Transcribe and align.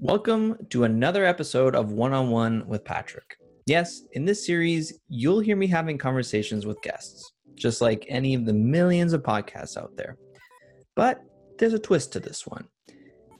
Welcome 0.00 0.56
to 0.70 0.84
another 0.84 1.24
episode 1.24 1.74
of 1.74 1.90
One 1.90 2.12
on 2.12 2.30
One 2.30 2.68
with 2.68 2.84
Patrick. 2.84 3.36
Yes, 3.66 4.02
in 4.12 4.24
this 4.24 4.46
series, 4.46 4.96
you'll 5.08 5.40
hear 5.40 5.56
me 5.56 5.66
having 5.66 5.98
conversations 5.98 6.64
with 6.64 6.80
guests, 6.82 7.32
just 7.56 7.80
like 7.80 8.06
any 8.08 8.34
of 8.34 8.46
the 8.46 8.52
millions 8.52 9.12
of 9.12 9.24
podcasts 9.24 9.76
out 9.76 9.96
there. 9.96 10.16
But 10.94 11.20
there's 11.58 11.72
a 11.72 11.80
twist 11.80 12.12
to 12.12 12.20
this 12.20 12.46
one. 12.46 12.68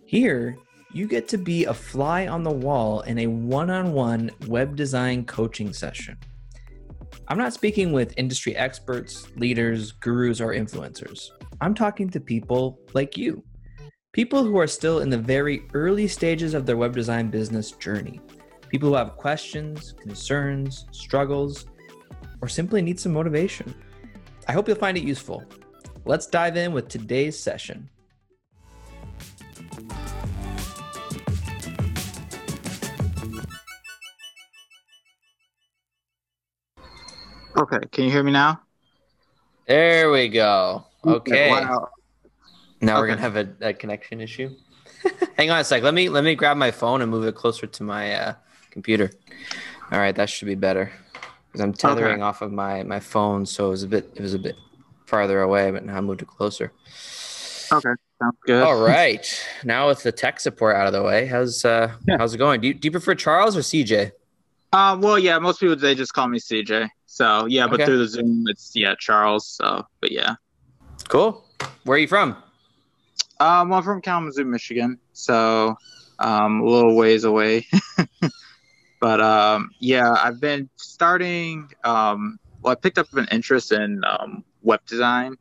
Here, 0.04 0.58
you 0.92 1.06
get 1.06 1.28
to 1.28 1.38
be 1.38 1.66
a 1.66 1.72
fly 1.72 2.26
on 2.26 2.42
the 2.42 2.50
wall 2.50 3.02
in 3.02 3.20
a 3.20 3.28
one 3.28 3.70
on 3.70 3.92
one 3.92 4.32
web 4.48 4.74
design 4.74 5.26
coaching 5.26 5.72
session. 5.72 6.18
I'm 7.28 7.38
not 7.38 7.54
speaking 7.54 7.92
with 7.92 8.14
industry 8.16 8.56
experts, 8.56 9.28
leaders, 9.36 9.92
gurus, 9.92 10.40
or 10.40 10.48
influencers. 10.48 11.28
I'm 11.60 11.74
talking 11.74 12.10
to 12.10 12.18
people 12.18 12.80
like 12.94 13.16
you 13.16 13.44
People 14.12 14.42
who 14.42 14.58
are 14.58 14.66
still 14.66 15.00
in 15.00 15.10
the 15.10 15.18
very 15.18 15.68
early 15.74 16.08
stages 16.08 16.54
of 16.54 16.64
their 16.64 16.78
web 16.78 16.94
design 16.94 17.28
business 17.28 17.72
journey. 17.72 18.20
People 18.70 18.88
who 18.88 18.94
have 18.94 19.18
questions, 19.18 19.92
concerns, 20.00 20.86
struggles, 20.92 21.66
or 22.40 22.48
simply 22.48 22.80
need 22.80 22.98
some 22.98 23.12
motivation. 23.12 23.74
I 24.48 24.52
hope 24.52 24.66
you'll 24.66 24.78
find 24.78 24.96
it 24.96 25.04
useful. 25.04 25.44
Let's 26.06 26.26
dive 26.26 26.56
in 26.56 26.72
with 26.72 26.88
today's 26.88 27.38
session. 27.38 27.90
Okay, 37.58 37.80
can 37.92 38.04
you 38.04 38.10
hear 38.10 38.22
me 38.22 38.32
now? 38.32 38.62
There 39.66 40.10
we 40.10 40.28
go. 40.28 40.86
Okay. 41.04 41.50
Wow. 41.50 41.90
Now 42.80 42.94
okay. 42.94 43.00
we're 43.00 43.06
gonna 43.08 43.20
have 43.20 43.36
a, 43.36 43.48
a 43.60 43.72
connection 43.72 44.20
issue. 44.20 44.54
Hang 45.36 45.50
on 45.50 45.58
a 45.58 45.64
sec. 45.64 45.82
Let 45.82 45.94
me 45.94 46.08
let 46.08 46.24
me 46.24 46.34
grab 46.34 46.56
my 46.56 46.70
phone 46.70 47.02
and 47.02 47.10
move 47.10 47.24
it 47.24 47.34
closer 47.34 47.66
to 47.66 47.82
my 47.82 48.14
uh, 48.14 48.34
computer. 48.70 49.10
All 49.90 49.98
right, 49.98 50.14
that 50.14 50.28
should 50.28 50.46
be 50.46 50.54
better 50.54 50.92
because 51.46 51.60
I'm 51.60 51.72
tethering 51.72 52.14
okay. 52.14 52.22
off 52.22 52.42
of 52.42 52.52
my 52.52 52.82
my 52.82 53.00
phone, 53.00 53.46
so 53.46 53.68
it 53.68 53.70
was 53.70 53.82
a 53.82 53.88
bit 53.88 54.10
it 54.14 54.22
was 54.22 54.34
a 54.34 54.38
bit 54.38 54.56
farther 55.06 55.40
away, 55.40 55.70
but 55.70 55.84
now 55.84 55.96
I 55.96 56.00
moved 56.00 56.22
it 56.22 56.28
closer. 56.28 56.72
Okay, 57.72 57.90
sounds 58.20 58.36
good. 58.46 58.62
All 58.62 58.80
right, 58.80 59.26
now 59.64 59.88
with 59.88 60.02
the 60.02 60.12
tech 60.12 60.40
support 60.40 60.76
out 60.76 60.86
of 60.86 60.92
the 60.92 61.02
way, 61.02 61.26
how's 61.26 61.64
uh 61.64 61.92
yeah. 62.06 62.18
how's 62.18 62.34
it 62.34 62.38
going? 62.38 62.60
Do 62.60 62.68
you, 62.68 62.74
do 62.74 62.86
you 62.86 62.92
prefer 62.92 63.14
Charles 63.14 63.56
or 63.56 63.60
CJ? 63.60 64.12
Uh, 64.72 64.98
well, 65.00 65.18
yeah, 65.18 65.38
most 65.38 65.60
people 65.60 65.76
they 65.76 65.94
just 65.94 66.12
call 66.12 66.28
me 66.28 66.38
CJ. 66.38 66.88
So 67.06 67.46
yeah, 67.46 67.66
but 67.66 67.74
okay. 67.74 67.86
through 67.86 67.98
the 67.98 68.08
Zoom, 68.08 68.44
it's 68.48 68.72
yeah 68.74 68.94
Charles. 68.98 69.48
So, 69.48 69.86
but 70.00 70.12
yeah. 70.12 70.34
Cool. 71.08 71.44
Where 71.84 71.96
are 71.96 71.98
you 71.98 72.08
from? 72.08 72.36
Um, 73.40 73.72
I'm 73.72 73.82
from 73.84 74.02
Kalamazoo, 74.02 74.44
Michigan, 74.44 74.98
so 75.12 75.76
um, 76.18 76.60
a 76.60 76.64
little 76.64 76.96
ways 76.96 77.22
away. 77.22 77.66
but 79.00 79.20
um, 79.20 79.70
yeah, 79.78 80.12
I've 80.12 80.40
been 80.40 80.68
starting. 80.76 81.70
Um, 81.84 82.40
well, 82.62 82.72
I 82.72 82.74
picked 82.74 82.98
up 82.98 83.12
an 83.14 83.28
interest 83.30 83.70
in 83.70 84.02
um, 84.04 84.44
web 84.62 84.80
design. 84.86 85.36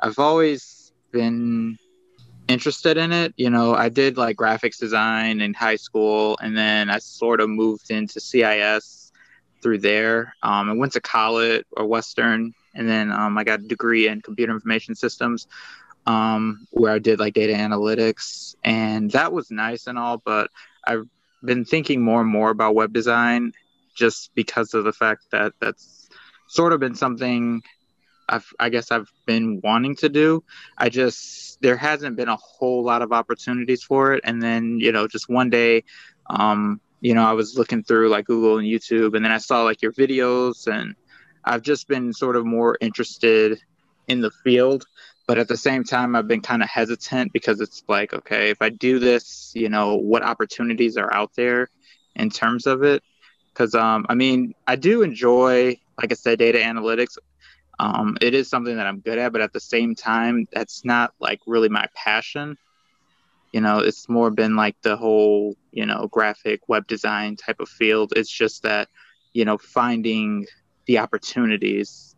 I've 0.00 0.18
always 0.18 0.92
been 1.12 1.78
interested 2.48 2.96
in 2.96 3.12
it. 3.12 3.34
You 3.36 3.50
know, 3.50 3.74
I 3.74 3.90
did 3.90 4.16
like 4.16 4.36
graphics 4.36 4.78
design 4.78 5.42
in 5.42 5.52
high 5.52 5.76
school, 5.76 6.38
and 6.40 6.56
then 6.56 6.88
I 6.88 6.98
sort 6.98 7.40
of 7.40 7.50
moved 7.50 7.90
into 7.90 8.18
CIS 8.18 9.12
through 9.62 9.78
there. 9.78 10.34
Um, 10.42 10.70
I 10.70 10.72
went 10.72 10.92
to 10.94 11.02
college 11.02 11.64
or 11.72 11.84
Western, 11.84 12.54
and 12.74 12.88
then 12.88 13.12
um, 13.12 13.36
I 13.36 13.44
got 13.44 13.60
a 13.60 13.66
degree 13.68 14.08
in 14.08 14.22
computer 14.22 14.54
information 14.54 14.94
systems 14.94 15.46
um, 16.06 16.66
where 16.70 16.92
I 16.92 16.98
did 16.98 17.18
like 17.18 17.34
data 17.34 17.52
analytics, 17.52 18.54
and 18.64 19.10
that 19.12 19.32
was 19.32 19.50
nice 19.50 19.86
and 19.86 19.98
all. 19.98 20.18
But 20.18 20.50
I've 20.86 21.06
been 21.44 21.64
thinking 21.64 22.02
more 22.02 22.20
and 22.20 22.30
more 22.30 22.50
about 22.50 22.74
web 22.74 22.92
design 22.92 23.52
just 23.94 24.30
because 24.34 24.74
of 24.74 24.84
the 24.84 24.92
fact 24.92 25.24
that 25.32 25.52
that's 25.60 26.08
sort 26.48 26.72
of 26.72 26.80
been 26.80 26.94
something 26.94 27.62
I've, 28.28 28.46
I 28.58 28.68
guess 28.68 28.90
I've 28.90 29.10
been 29.24 29.60
wanting 29.62 29.96
to 29.96 30.08
do. 30.08 30.42
I 30.78 30.88
just 30.88 31.60
there 31.60 31.76
hasn't 31.76 32.16
been 32.16 32.28
a 32.28 32.36
whole 32.36 32.82
lot 32.84 33.02
of 33.02 33.12
opportunities 33.12 33.82
for 33.82 34.14
it, 34.14 34.20
and 34.24 34.42
then 34.42 34.78
you 34.80 34.92
know, 34.92 35.08
just 35.08 35.28
one 35.28 35.50
day, 35.50 35.84
um, 36.28 36.80
you 37.00 37.14
know, 37.14 37.24
I 37.24 37.32
was 37.32 37.56
looking 37.56 37.82
through 37.82 38.08
like 38.08 38.26
Google 38.26 38.58
and 38.58 38.66
YouTube, 38.66 39.14
and 39.14 39.24
then 39.24 39.32
I 39.32 39.38
saw 39.38 39.62
like 39.62 39.82
your 39.82 39.92
videos, 39.92 40.66
and 40.66 40.94
I've 41.44 41.62
just 41.62 41.88
been 41.88 42.12
sort 42.12 42.36
of 42.36 42.44
more 42.44 42.76
interested 42.80 43.60
in 44.08 44.20
the 44.20 44.30
field 44.44 44.84
but 45.26 45.38
at 45.38 45.48
the 45.48 45.56
same 45.56 45.84
time 45.84 46.14
i've 46.14 46.28
been 46.28 46.40
kind 46.40 46.62
of 46.62 46.68
hesitant 46.68 47.32
because 47.32 47.60
it's 47.60 47.82
like 47.88 48.12
okay 48.12 48.50
if 48.50 48.62
i 48.62 48.68
do 48.68 48.98
this 48.98 49.52
you 49.54 49.68
know 49.68 49.96
what 49.96 50.22
opportunities 50.22 50.96
are 50.96 51.12
out 51.12 51.34
there 51.36 51.68
in 52.16 52.30
terms 52.30 52.66
of 52.66 52.82
it? 52.82 53.02
Because 53.52 53.74
um, 53.74 54.06
i 54.08 54.14
mean 54.14 54.54
i 54.66 54.76
do 54.76 55.02
enjoy 55.02 55.78
like 56.00 56.12
i 56.12 56.14
said 56.14 56.38
data 56.38 56.58
analytics. 56.58 57.18
Um, 57.78 58.16
it 58.22 58.34
is 58.34 58.48
something 58.48 58.76
that 58.76 58.86
i'm 58.86 59.00
good 59.00 59.18
at 59.18 59.32
but 59.32 59.42
at 59.42 59.52
the 59.52 59.60
same 59.60 59.94
time 59.94 60.46
that's 60.52 60.84
not 60.84 61.12
like 61.20 61.40
really 61.46 61.68
my 61.68 61.86
passion. 61.94 62.56
You 63.52 63.60
know 63.60 63.78
it's 63.78 64.08
more 64.08 64.30
been 64.30 64.56
like 64.56 64.76
the 64.82 64.96
whole 64.96 65.56
you 65.72 65.86
know 65.86 66.08
graphic 66.08 66.68
web 66.68 66.86
design 66.86 67.36
type 67.36 67.60
of 67.60 67.68
field. 67.68 68.12
It's 68.16 68.30
just 68.30 68.62
that 68.62 68.88
you 69.32 69.44
know 69.44 69.58
finding 69.58 70.46
the 70.86 70.98
opportunities. 70.98 72.14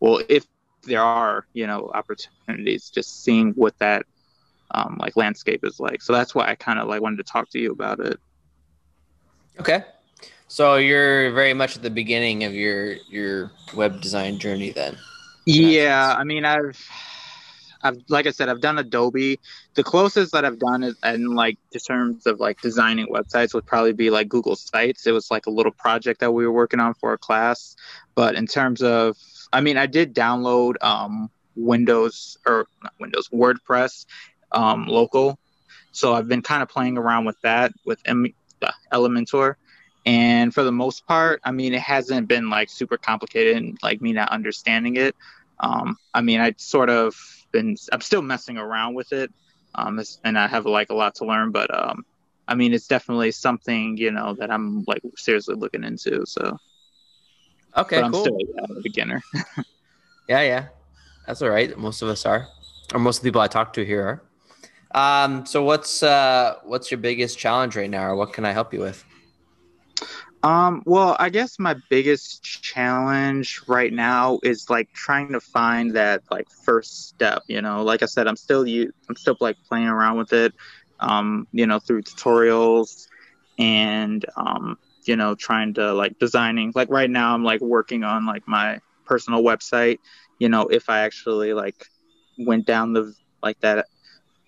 Well 0.00 0.22
if 0.28 0.46
there 0.88 1.02
are 1.02 1.46
you 1.52 1.66
know 1.66 1.90
opportunities 1.94 2.90
just 2.90 3.22
seeing 3.22 3.52
what 3.52 3.78
that 3.78 4.06
um, 4.72 4.96
like 5.00 5.16
landscape 5.16 5.64
is 5.64 5.80
like 5.80 6.02
so 6.02 6.12
that's 6.12 6.34
why 6.34 6.48
i 6.48 6.54
kind 6.54 6.78
of 6.78 6.88
like 6.88 7.00
wanted 7.00 7.16
to 7.16 7.22
talk 7.22 7.48
to 7.50 7.58
you 7.58 7.72
about 7.72 8.00
it 8.00 8.18
okay 9.60 9.84
so 10.48 10.76
you're 10.76 11.30
very 11.32 11.54
much 11.54 11.76
at 11.76 11.82
the 11.82 11.90
beginning 11.90 12.44
of 12.44 12.52
your 12.52 12.94
your 13.08 13.50
web 13.74 14.00
design 14.00 14.38
journey 14.38 14.70
then 14.70 14.96
yeah 15.46 16.14
i 16.18 16.24
mean 16.24 16.44
i've 16.44 16.78
I've 17.82 18.02
like 18.08 18.26
I 18.26 18.30
said, 18.30 18.48
I've 18.48 18.60
done 18.60 18.78
Adobe. 18.78 19.38
The 19.74 19.84
closest 19.84 20.32
that 20.32 20.44
I've 20.44 20.58
done 20.58 20.82
is 20.82 20.96
in 21.04 21.34
like 21.34 21.58
in 21.72 21.80
terms 21.80 22.26
of 22.26 22.40
like 22.40 22.60
designing 22.60 23.06
websites 23.08 23.54
would 23.54 23.66
probably 23.66 23.92
be 23.92 24.10
like 24.10 24.28
Google 24.28 24.56
Sites. 24.56 25.06
It 25.06 25.12
was 25.12 25.30
like 25.30 25.46
a 25.46 25.50
little 25.50 25.72
project 25.72 26.20
that 26.20 26.32
we 26.32 26.46
were 26.46 26.52
working 26.52 26.80
on 26.80 26.94
for 26.94 27.12
a 27.12 27.18
class. 27.18 27.76
But 28.14 28.34
in 28.34 28.46
terms 28.46 28.82
of 28.82 29.16
I 29.52 29.60
mean, 29.60 29.76
I 29.76 29.86
did 29.86 30.14
download 30.14 30.74
um, 30.82 31.30
Windows 31.56 32.38
or 32.46 32.66
not 32.82 32.92
Windows 32.98 33.28
WordPress 33.28 34.06
um, 34.52 34.86
local, 34.86 35.38
so 35.92 36.14
I've 36.14 36.28
been 36.28 36.42
kind 36.42 36.62
of 36.62 36.68
playing 36.68 36.98
around 36.98 37.24
with 37.24 37.40
that 37.42 37.72
with 37.84 38.00
M- 38.04 38.34
uh, 38.62 38.70
Elementor. 38.92 39.54
And 40.06 40.54
for 40.54 40.62
the 40.62 40.72
most 40.72 41.06
part, 41.06 41.40
I 41.44 41.50
mean, 41.50 41.74
it 41.74 41.80
hasn't 41.80 42.28
been 42.28 42.48
like 42.48 42.70
super 42.70 42.96
complicated, 42.96 43.56
and 43.56 43.78
like 43.82 44.00
me 44.00 44.12
not 44.12 44.30
understanding 44.30 44.96
it. 44.96 45.14
Um, 45.60 45.98
I 46.14 46.22
mean, 46.22 46.40
I 46.40 46.54
sort 46.56 46.88
of 46.88 47.14
been, 47.52 47.76
I'm 47.92 48.00
still 48.00 48.22
messing 48.22 48.56
around 48.56 48.94
with 48.94 49.12
it, 49.12 49.32
um, 49.74 50.00
and 50.24 50.38
I 50.38 50.46
have 50.46 50.66
like 50.66 50.90
a 50.90 50.94
lot 50.94 51.16
to 51.16 51.24
learn. 51.24 51.50
But 51.50 51.76
um, 51.76 52.04
I 52.46 52.54
mean, 52.54 52.72
it's 52.72 52.86
definitely 52.86 53.32
something 53.32 53.96
you 53.96 54.10
know 54.10 54.34
that 54.34 54.50
I'm 54.50 54.84
like 54.86 55.02
seriously 55.16 55.56
looking 55.56 55.84
into. 55.84 56.24
So 56.26 56.58
Okay, 57.78 58.00
but 58.00 58.10
cool. 58.10 58.20
I'm 58.20 58.24
still 58.24 58.76
a 58.78 58.82
beginner. 58.82 59.22
yeah, 60.28 60.42
yeah, 60.42 60.66
that's 61.26 61.40
all 61.42 61.50
right. 61.50 61.76
Most 61.78 62.02
of 62.02 62.08
us 62.08 62.26
are, 62.26 62.48
or 62.92 63.00
most 63.00 63.18
of 63.18 63.22
the 63.22 63.28
people 63.28 63.40
I 63.40 63.48
talk 63.48 63.72
to 63.74 63.84
here 63.84 64.20
are. 64.94 65.24
Um, 65.24 65.46
so 65.46 65.62
what's 65.62 66.02
uh, 66.02 66.56
what's 66.64 66.90
your 66.90 66.98
biggest 66.98 67.38
challenge 67.38 67.76
right 67.76 67.90
now, 67.90 68.08
or 68.08 68.16
what 68.16 68.32
can 68.32 68.44
I 68.44 68.52
help 68.52 68.74
you 68.74 68.80
with? 68.80 69.04
Um, 70.42 70.82
well, 70.86 71.16
I 71.18 71.30
guess 71.30 71.58
my 71.58 71.76
biggest 71.88 72.42
challenge 72.42 73.60
right 73.66 73.92
now 73.92 74.38
is 74.42 74.70
like 74.70 74.88
trying 74.92 75.32
to 75.32 75.40
find 75.40 75.94
that 75.94 76.22
like 76.30 76.48
first 76.64 77.08
step. 77.08 77.42
You 77.48 77.60
know, 77.60 77.82
like 77.82 78.02
I 78.02 78.06
said, 78.06 78.26
I'm 78.26 78.36
still 78.36 78.66
you, 78.66 78.92
I'm 79.08 79.16
still 79.16 79.36
like 79.40 79.56
playing 79.68 79.88
around 79.88 80.16
with 80.16 80.32
it. 80.32 80.52
Um, 81.00 81.46
you 81.52 81.66
know, 81.66 81.78
through 81.78 82.02
tutorials 82.02 83.06
and 83.58 84.24
um, 84.36 84.78
you 85.08 85.16
know 85.16 85.34
trying 85.34 85.74
to 85.74 85.92
like 85.94 86.18
designing 86.18 86.70
like 86.74 86.90
right 86.90 87.10
now 87.10 87.34
i'm 87.34 87.42
like 87.42 87.60
working 87.60 88.04
on 88.04 88.26
like 88.26 88.46
my 88.46 88.78
personal 89.06 89.42
website 89.42 89.98
you 90.38 90.48
know 90.48 90.62
if 90.68 90.88
i 90.88 91.00
actually 91.00 91.52
like 91.52 91.86
went 92.38 92.66
down 92.66 92.92
the 92.92 93.14
like 93.42 93.58
that 93.60 93.86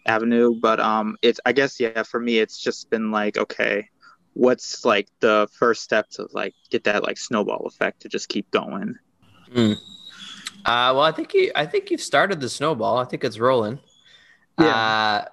avenue 0.07 0.55
but 0.61 0.79
um 0.79 1.17
it's 1.23 1.41
i 1.47 1.53
guess 1.53 1.81
yeah 1.81 2.03
for 2.03 2.21
me 2.21 2.39
it's 2.39 2.59
just 2.59 2.91
been 2.91 3.11
like 3.11 3.37
okay 3.37 3.89
what's 4.35 4.85
like 4.85 5.09
the 5.21 5.49
first 5.59 5.83
step 5.83 6.09
to 6.11 6.29
like 6.33 6.55
get 6.71 6.85
that 6.85 7.03
like 7.03 7.19
snowball 7.19 7.67
effect 7.67 8.03
to 8.03 8.09
just 8.09 8.29
keep 8.29 8.51
going? 8.51 8.95
Mm. 9.53 9.73
uh 10.65 10.93
well 10.95 11.01
i 11.01 11.11
think 11.11 11.35
you 11.35 11.51
i 11.57 11.67
think 11.67 11.91
you've 11.91 12.01
started 12.01 12.41
the 12.41 12.49
snowball. 12.49 12.99
I 12.99 13.05
think 13.05 13.25
it's 13.25 13.39
rolling. 13.39 13.81
Yeah. 14.59 14.67
Uh, 14.67 15.25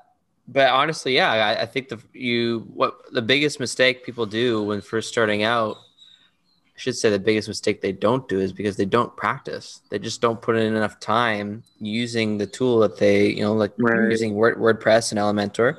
but 0.48 0.70
honestly, 0.70 1.16
yeah, 1.16 1.32
I, 1.32 1.62
I, 1.64 1.66
think 1.66 1.90
the 1.90 2.00
you 2.14 2.68
what 2.74 2.98
the 3.12 3.22
biggest 3.22 3.60
mistake 3.60 4.06
people 4.06 4.26
do 4.26 4.64
when 4.64 4.82
first 4.82 5.10
starting 5.10 5.44
out, 5.44 5.76
I 5.76 6.80
should 6.80 6.96
say 6.96 7.10
the 7.10 7.20
biggest 7.20 7.48
mistake 7.48 7.82
they 7.82 7.92
don't 7.92 8.28
do 8.30 8.40
is 8.40 8.54
because 8.54 8.78
they 8.78 8.86
don't 8.86 9.16
practice. 9.18 9.82
They 9.90 10.00
just 10.00 10.22
don't 10.22 10.42
put 10.42 10.56
in 10.56 10.76
enough 10.76 11.00
time 11.00 11.64
using 11.80 12.38
the 12.38 12.48
tool 12.48 12.80
that 12.80 12.98
they 12.98 13.28
you 13.28 13.42
know 13.42 13.54
like 13.54 13.74
right. 13.78 14.10
using 14.10 14.36
Word, 14.36 14.58
WordPress 14.58 15.12
and 15.12 15.20
Elementor. 15.20 15.78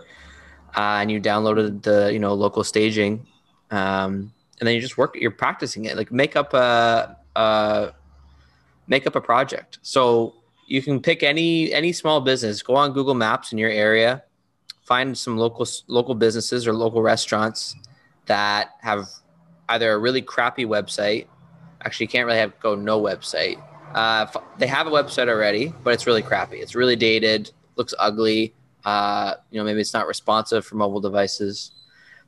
uh, 0.76 0.98
and 1.00 1.10
you 1.10 1.20
downloaded 1.20 1.82
the 1.82 2.12
you 2.12 2.18
know 2.18 2.34
local 2.34 2.62
staging, 2.62 3.26
um, 3.70 4.32
and 4.60 4.66
then 4.66 4.74
you 4.74 4.80
just 4.80 4.98
work. 4.98 5.16
You're 5.18 5.30
practicing 5.30 5.86
it. 5.86 5.96
Like 5.96 6.12
make 6.12 6.36
up 6.36 6.52
a, 6.52 7.16
a 7.36 7.92
make 8.86 9.06
up 9.06 9.16
a 9.16 9.20
project. 9.20 9.78
So 9.82 10.34
you 10.66 10.82
can 10.82 11.00
pick 11.00 11.22
any 11.22 11.72
any 11.72 11.92
small 11.92 12.20
business. 12.20 12.62
Go 12.62 12.76
on 12.76 12.92
Google 12.92 13.14
Maps 13.14 13.52
in 13.52 13.58
your 13.58 13.70
area, 13.70 14.22
find 14.88 15.16
some 15.16 15.36
local 15.36 15.66
local 15.86 16.14
businesses 16.14 16.66
or 16.66 16.72
local 16.72 17.02
restaurants 17.02 17.76
that 18.24 18.70
have 18.80 19.06
either 19.68 19.92
a 19.92 19.98
really 19.98 20.22
crappy 20.22 20.64
website. 20.64 21.26
Actually, 21.84 22.04
you 22.04 22.08
can't 22.08 22.26
really 22.26 22.38
have 22.38 22.58
go 22.58 22.74
no 22.74 23.00
website. 23.00 23.62
Uh, 23.94 24.26
they 24.58 24.66
have 24.66 24.86
a 24.86 24.90
website 24.90 25.28
already, 25.28 25.72
but 25.84 25.92
it's 25.92 26.06
really 26.06 26.22
crappy. 26.22 26.56
It's 26.56 26.74
really 26.74 26.96
dated, 26.96 27.50
looks 27.76 27.92
ugly. 27.98 28.54
Uh, 28.84 29.34
you 29.50 29.58
know, 29.58 29.64
maybe 29.64 29.80
it's 29.80 29.92
not 29.92 30.06
responsive 30.06 30.64
for 30.64 30.76
mobile 30.76 31.00
devices. 31.00 31.72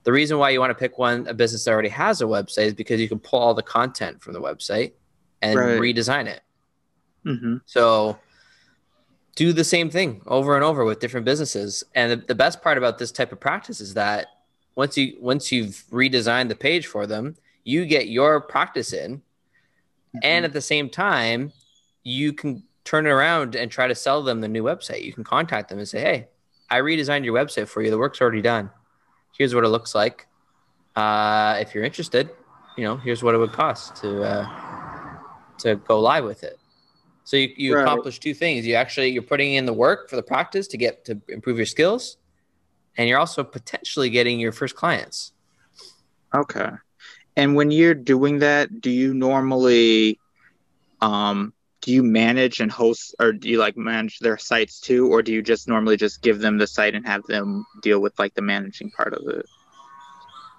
The 0.05 0.13
reason 0.13 0.39
why 0.39 0.51
you 0.51 0.61
want 0.61 0.71
to 0.71 0.75
pick 0.75 0.99
one 0.99 1.27
a 1.27 1.35
business 1.35 1.65
that 1.65 1.73
already 1.73 1.89
has 1.91 2.21
a 2.21 2.25
website 2.25 2.67
is 2.67 2.75
because 2.75 3.01
you 3.01 3.09
can 3.09 3.19
pull 3.19 3.39
all 3.39 3.55
the 3.55 3.63
content 3.63 4.23
from 4.23 4.35
the 4.35 4.41
website 4.41 4.93
and 5.41 5.59
right. 5.59 5.81
redesign 5.81 6.27
it. 6.27 6.43
Mm-hmm. 7.27 7.56
So 7.65 8.19
do 9.41 9.55
the 9.55 9.65
same 9.65 9.89
thing 9.89 10.21
over 10.27 10.55
and 10.55 10.63
over 10.63 10.85
with 10.85 11.01
different 11.01 11.25
businesses. 11.25 11.83
And 11.95 12.13
the, 12.13 12.17
the 12.17 12.35
best 12.35 12.61
part 12.61 12.77
about 12.77 12.99
this 12.99 13.11
type 13.11 13.33
of 13.33 13.41
practice 13.41 13.81
is 13.81 13.95
that 13.95 14.27
once 14.75 14.99
you 14.99 15.17
once 15.19 15.51
you've 15.51 15.83
redesigned 15.91 16.51
the 16.51 16.55
page 16.55 16.87
for 16.87 17.07
them, 17.07 17.37
you 17.65 17.87
get 17.87 18.09
your 18.09 18.43
practice 18.43 18.93
in, 18.93 19.17
mm-hmm. 19.17 20.19
and 20.23 20.45
at 20.45 20.53
the 20.53 20.61
same 20.61 20.91
time, 20.91 21.55
you 22.05 22.35
can 22.35 22.63
turn 22.85 23.07
around 23.07 23.55
and 23.55 23.71
try 23.71 23.87
to 23.89 23.95
sell 23.95 24.23
them 24.23 24.43
the 24.43 24.49
new 24.49 24.63
website. 24.63 25.05
You 25.05 25.15
can 25.15 25.25
contact 25.25 25.71
them 25.71 25.79
and 25.79 25.89
say, 25.89 26.01
"Hey, 26.01 26.29
I 26.69 26.81
redesigned 26.81 27.25
your 27.25 27.35
website 27.35 27.67
for 27.67 27.81
you. 27.81 27.91
The 27.91 27.97
work's 27.97 28.21
already 28.21 28.43
done. 28.43 28.69
Here's 29.39 29.55
what 29.55 29.65
it 29.65 29.69
looks 29.69 29.95
like. 29.95 30.27
Uh, 30.95 31.57
if 31.63 31.75
you're 31.75 31.85
interested, 31.85 32.29
you 32.77 32.85
know, 32.85 32.99
here's 32.99 33.23
what 33.23 33.35
it 33.35 33.39
would 33.39 33.53
cost 33.53 33.97
to 34.03 34.23
uh, 34.23 34.47
to 35.61 35.77
go 35.77 35.99
live 35.99 36.25
with 36.25 36.43
it." 36.45 36.60
So 37.31 37.37
you, 37.37 37.55
you 37.56 37.77
right. 37.77 37.82
accomplish 37.82 38.19
two 38.19 38.35
things. 38.35 38.67
You 38.67 38.75
actually 38.75 39.11
you're 39.11 39.23
putting 39.23 39.55
in 39.55 39.65
the 39.65 39.73
work 39.73 40.11
for 40.11 40.17
the 40.17 40.23
practice 40.23 40.67
to 40.67 40.77
get 40.77 41.05
to 41.05 41.21
improve 41.29 41.59
your 41.59 41.67
skills, 41.67 42.17
and 42.97 43.09
you're 43.09 43.21
also 43.21 43.44
potentially 43.44 44.11
getting 44.11 44.41
your 44.41 44.50
first 44.50 44.75
clients. 44.75 45.32
Okay. 46.35 46.71
And 47.37 47.55
when 47.55 47.71
you're 47.71 47.94
doing 47.94 48.41
that, 48.41 48.81
do 48.81 48.91
you 48.91 49.15
normally 49.15 50.19
um 51.00 51.53
do 51.82 51.93
you 51.93 52.03
manage 52.03 52.59
and 52.59 52.73
host 52.73 53.15
or 53.21 53.31
do 53.32 53.49
you 53.49 53.59
like 53.61 53.77
manage 53.77 54.19
their 54.19 54.37
sites 54.37 54.81
too 54.81 55.09
or 55.09 55.23
do 55.23 55.32
you 55.32 55.41
just 55.41 55.69
normally 55.69 55.97
just 55.97 56.23
give 56.23 56.41
them 56.41 56.59
the 56.59 56.67
site 56.67 56.97
and 56.97 57.06
have 57.06 57.23
them 57.29 57.65
deal 57.81 58.00
with 58.00 58.19
like 58.19 58.35
the 58.35 58.43
managing 58.43 58.91
part 58.91 59.15
of 59.15 59.23
it? 59.29 59.47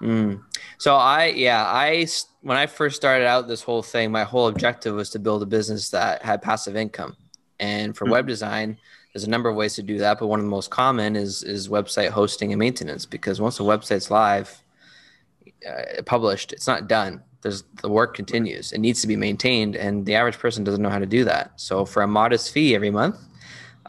Mm. 0.01 0.41
So 0.77 0.95
I, 0.95 1.27
yeah, 1.27 1.63
I 1.63 2.07
when 2.41 2.57
I 2.57 2.65
first 2.65 2.95
started 2.95 3.25
out 3.25 3.47
this 3.47 3.61
whole 3.61 3.83
thing, 3.83 4.11
my 4.11 4.23
whole 4.23 4.47
objective 4.47 4.95
was 4.95 5.09
to 5.11 5.19
build 5.19 5.43
a 5.43 5.45
business 5.45 5.89
that 5.89 6.23
had 6.23 6.41
passive 6.41 6.75
income. 6.75 7.15
And 7.59 7.95
for 7.95 8.05
mm. 8.05 8.11
web 8.11 8.27
design, 8.27 8.77
there's 9.13 9.23
a 9.23 9.29
number 9.29 9.49
of 9.49 9.55
ways 9.55 9.75
to 9.75 9.83
do 9.83 9.97
that, 9.99 10.19
but 10.19 10.27
one 10.27 10.39
of 10.39 10.45
the 10.45 10.49
most 10.49 10.71
common 10.71 11.15
is 11.15 11.43
is 11.43 11.69
website 11.69 12.09
hosting 12.09 12.51
and 12.51 12.59
maintenance 12.59 13.05
because 13.05 13.39
once 13.39 13.59
a 13.59 13.63
website's 13.63 14.09
live, 14.09 14.61
uh, 15.67 16.01
published, 16.05 16.53
it's 16.53 16.67
not 16.67 16.87
done. 16.87 17.21
There's 17.41 17.63
the 17.81 17.89
work 17.89 18.15
continues. 18.15 18.71
It 18.71 18.79
needs 18.79 19.01
to 19.01 19.07
be 19.07 19.15
maintained, 19.15 19.75
and 19.75 20.05
the 20.05 20.15
average 20.15 20.37
person 20.37 20.63
doesn't 20.63 20.81
know 20.81 20.89
how 20.89 20.99
to 20.99 21.05
do 21.05 21.23
that. 21.25 21.51
So 21.57 21.85
for 21.85 22.03
a 22.03 22.07
modest 22.07 22.51
fee 22.53 22.73
every 22.73 22.91
month, 22.91 23.17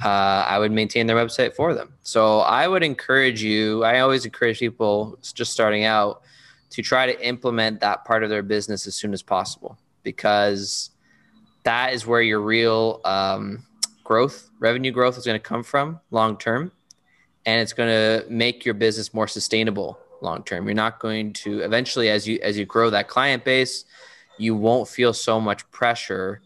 uh, 0.04 0.44
I 0.48 0.58
would 0.58 0.72
maintain 0.72 1.06
their 1.06 1.16
website 1.16 1.54
for 1.54 1.74
them. 1.74 1.94
So 2.02 2.40
I 2.40 2.66
would 2.66 2.82
encourage 2.82 3.42
you, 3.42 3.84
I 3.84 4.00
always 4.00 4.24
encourage 4.24 4.58
people 4.58 5.18
just 5.22 5.52
starting 5.52 5.84
out 5.84 6.22
to 6.70 6.82
try 6.82 7.06
to 7.06 7.26
implement 7.26 7.80
that 7.80 8.04
part 8.04 8.24
of 8.24 8.30
their 8.30 8.42
business 8.42 8.86
as 8.86 8.94
soon 8.94 9.12
as 9.12 9.22
possible 9.22 9.78
because 10.02 10.90
that 11.64 11.92
is 11.92 12.06
where 12.06 12.22
your 12.22 12.40
real 12.40 13.00
um, 13.04 13.64
growth, 14.04 14.50
revenue 14.58 14.90
growth 14.90 15.16
is 15.18 15.24
going 15.24 15.38
to 15.38 15.42
come 15.42 15.62
from 15.62 16.00
long 16.10 16.36
term. 16.36 16.72
And 17.44 17.60
it's 17.60 17.72
going 17.72 17.88
to 17.88 18.24
make 18.30 18.64
your 18.64 18.74
business 18.74 19.12
more 19.12 19.26
sustainable 19.26 19.98
long 20.20 20.44
term. 20.44 20.66
You're 20.66 20.74
not 20.74 21.00
going 21.00 21.32
to 21.34 21.60
eventually, 21.60 22.08
as 22.08 22.26
you 22.26 22.38
as 22.40 22.56
you 22.56 22.64
grow 22.64 22.88
that 22.90 23.08
client 23.08 23.44
base, 23.44 23.84
you 24.38 24.54
won't 24.54 24.88
feel 24.88 25.12
so 25.12 25.40
much 25.40 25.68
pressure 25.72 26.40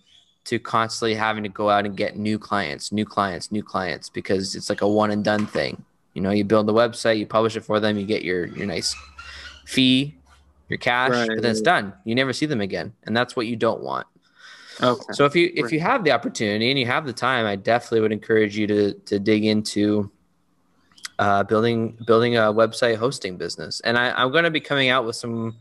to 0.46 0.58
constantly 0.60 1.14
having 1.14 1.42
to 1.42 1.48
go 1.48 1.68
out 1.68 1.84
and 1.84 1.96
get 1.96 2.16
new 2.16 2.38
clients, 2.38 2.92
new 2.92 3.04
clients, 3.04 3.50
new 3.50 3.62
clients 3.62 4.08
because 4.08 4.54
it's 4.54 4.68
like 4.68 4.80
a 4.80 4.88
one 4.88 5.10
and 5.10 5.24
done 5.24 5.46
thing. 5.46 5.84
You 6.14 6.22
know, 6.22 6.30
you 6.30 6.44
build 6.44 6.66
the 6.66 6.72
website, 6.72 7.18
you 7.18 7.26
publish 7.26 7.56
it 7.56 7.62
for 7.62 7.80
them, 7.80 7.98
you 7.98 8.06
get 8.06 8.22
your 8.22 8.46
your 8.46 8.66
nice 8.66 8.94
fee, 9.66 10.14
your 10.68 10.78
cash, 10.78 11.10
right. 11.10 11.28
but 11.28 11.42
then 11.42 11.50
it's 11.50 11.60
done. 11.60 11.92
You 12.04 12.14
never 12.14 12.32
see 12.32 12.46
them 12.46 12.60
again, 12.60 12.94
and 13.04 13.16
that's 13.16 13.36
what 13.36 13.46
you 13.46 13.56
don't 13.56 13.82
want. 13.82 14.06
Okay. 14.80 15.02
So 15.12 15.24
if 15.24 15.34
you 15.34 15.50
if 15.54 15.72
you 15.72 15.80
have 15.80 16.04
the 16.04 16.12
opportunity 16.12 16.70
and 16.70 16.78
you 16.78 16.86
have 16.86 17.06
the 17.06 17.12
time, 17.12 17.44
I 17.44 17.56
definitely 17.56 18.00
would 18.00 18.12
encourage 18.12 18.56
you 18.56 18.66
to 18.68 18.92
to 18.92 19.18
dig 19.18 19.44
into 19.44 20.10
uh, 21.18 21.42
building 21.42 21.98
building 22.06 22.36
a 22.36 22.52
website 22.52 22.96
hosting 22.96 23.36
business. 23.36 23.80
And 23.80 23.98
I, 23.98 24.10
I'm 24.12 24.30
going 24.30 24.44
to 24.44 24.50
be 24.50 24.60
coming 24.60 24.90
out 24.90 25.04
with 25.04 25.16
some 25.16 25.56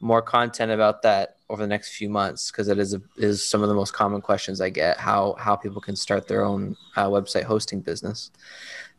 more 0.00 0.22
content 0.22 0.72
about 0.72 1.02
that 1.02 1.36
over 1.50 1.62
the 1.62 1.68
next 1.68 1.94
few 1.94 2.08
months 2.08 2.50
because 2.50 2.68
it 2.68 2.78
is 2.78 2.94
a, 2.94 3.02
is 3.16 3.44
some 3.44 3.62
of 3.62 3.68
the 3.68 3.74
most 3.74 3.92
common 3.92 4.20
questions 4.20 4.60
I 4.60 4.70
get 4.70 4.98
how 4.98 5.34
how 5.38 5.56
people 5.56 5.80
can 5.80 5.96
start 5.96 6.28
their 6.28 6.44
own 6.44 6.76
uh, 6.96 7.08
website 7.08 7.44
hosting 7.44 7.80
business. 7.80 8.30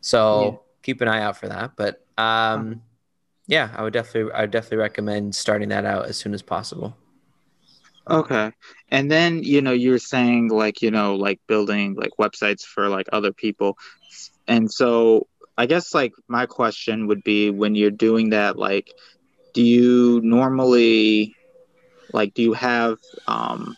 So 0.00 0.44
yeah. 0.44 0.58
keep 0.82 1.00
an 1.00 1.08
eye 1.08 1.22
out 1.22 1.36
for 1.36 1.48
that. 1.48 1.72
But 1.76 2.04
um, 2.18 2.82
yeah, 3.46 3.70
I 3.74 3.82
would 3.82 3.92
definitely 3.92 4.32
I 4.32 4.42
would 4.42 4.50
definitely 4.50 4.78
recommend 4.78 5.34
starting 5.34 5.70
that 5.70 5.84
out 5.84 6.06
as 6.06 6.16
soon 6.16 6.34
as 6.34 6.42
possible. 6.42 6.96
Okay. 8.08 8.50
And 8.90 9.10
then, 9.10 9.42
you 9.42 9.62
know, 9.62 9.72
you're 9.72 9.98
saying 9.98 10.48
like, 10.48 10.82
you 10.82 10.90
know, 10.90 11.14
like 11.14 11.40
building 11.46 11.94
like 11.94 12.10
websites 12.18 12.62
for 12.62 12.88
like 12.88 13.06
other 13.12 13.32
people. 13.32 13.78
And 14.48 14.70
so 14.70 15.28
I 15.56 15.66
guess 15.66 15.94
like 15.94 16.12
my 16.28 16.46
question 16.46 17.06
would 17.06 17.22
be 17.22 17.50
when 17.50 17.74
you're 17.74 17.90
doing 17.90 18.30
that, 18.30 18.58
like, 18.58 18.90
do 19.54 19.62
you 19.62 20.20
normally 20.24 21.36
like 22.12 22.34
do 22.34 22.42
you 22.42 22.52
have 22.52 22.98
um 23.26 23.76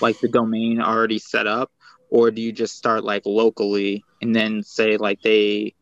like 0.00 0.18
the 0.20 0.28
domain 0.28 0.80
already 0.80 1.18
set 1.18 1.46
up? 1.46 1.70
Or 2.10 2.30
do 2.30 2.40
you 2.40 2.52
just 2.52 2.76
start 2.76 3.04
like 3.04 3.22
locally 3.26 4.04
and 4.22 4.34
then 4.34 4.62
say 4.62 4.96
like 4.96 5.20
they 5.22 5.74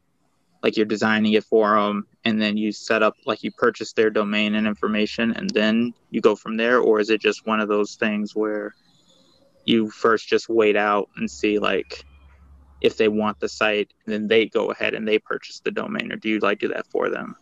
like 0.62 0.76
you're 0.76 0.86
designing 0.86 1.32
it 1.32 1.44
for 1.44 1.74
them 1.74 2.06
and 2.24 2.40
then 2.40 2.56
you 2.56 2.72
set 2.72 3.02
up 3.02 3.14
like 3.26 3.42
you 3.42 3.50
purchase 3.50 3.92
their 3.92 4.10
domain 4.10 4.54
and 4.54 4.66
information 4.66 5.32
and 5.32 5.50
then 5.50 5.92
you 6.10 6.20
go 6.20 6.34
from 6.36 6.56
there? 6.56 6.78
Or 6.78 7.00
is 7.00 7.10
it 7.10 7.20
just 7.20 7.46
one 7.46 7.60
of 7.60 7.68
those 7.68 7.96
things 7.96 8.34
where 8.34 8.74
you 9.64 9.90
first 9.90 10.28
just 10.28 10.48
wait 10.48 10.76
out 10.76 11.08
and 11.16 11.30
see 11.30 11.58
like 11.58 12.04
if 12.80 12.96
they 12.96 13.08
want 13.08 13.38
the 13.38 13.48
site 13.48 13.92
then 14.06 14.26
they 14.26 14.46
go 14.46 14.70
ahead 14.70 14.94
and 14.94 15.06
they 15.06 15.18
purchase 15.18 15.60
the 15.60 15.70
domain? 15.70 16.12
Or 16.12 16.16
do 16.16 16.28
you 16.28 16.38
like 16.38 16.60
do 16.60 16.68
that 16.68 16.86
for 16.86 17.10
them 17.10 17.34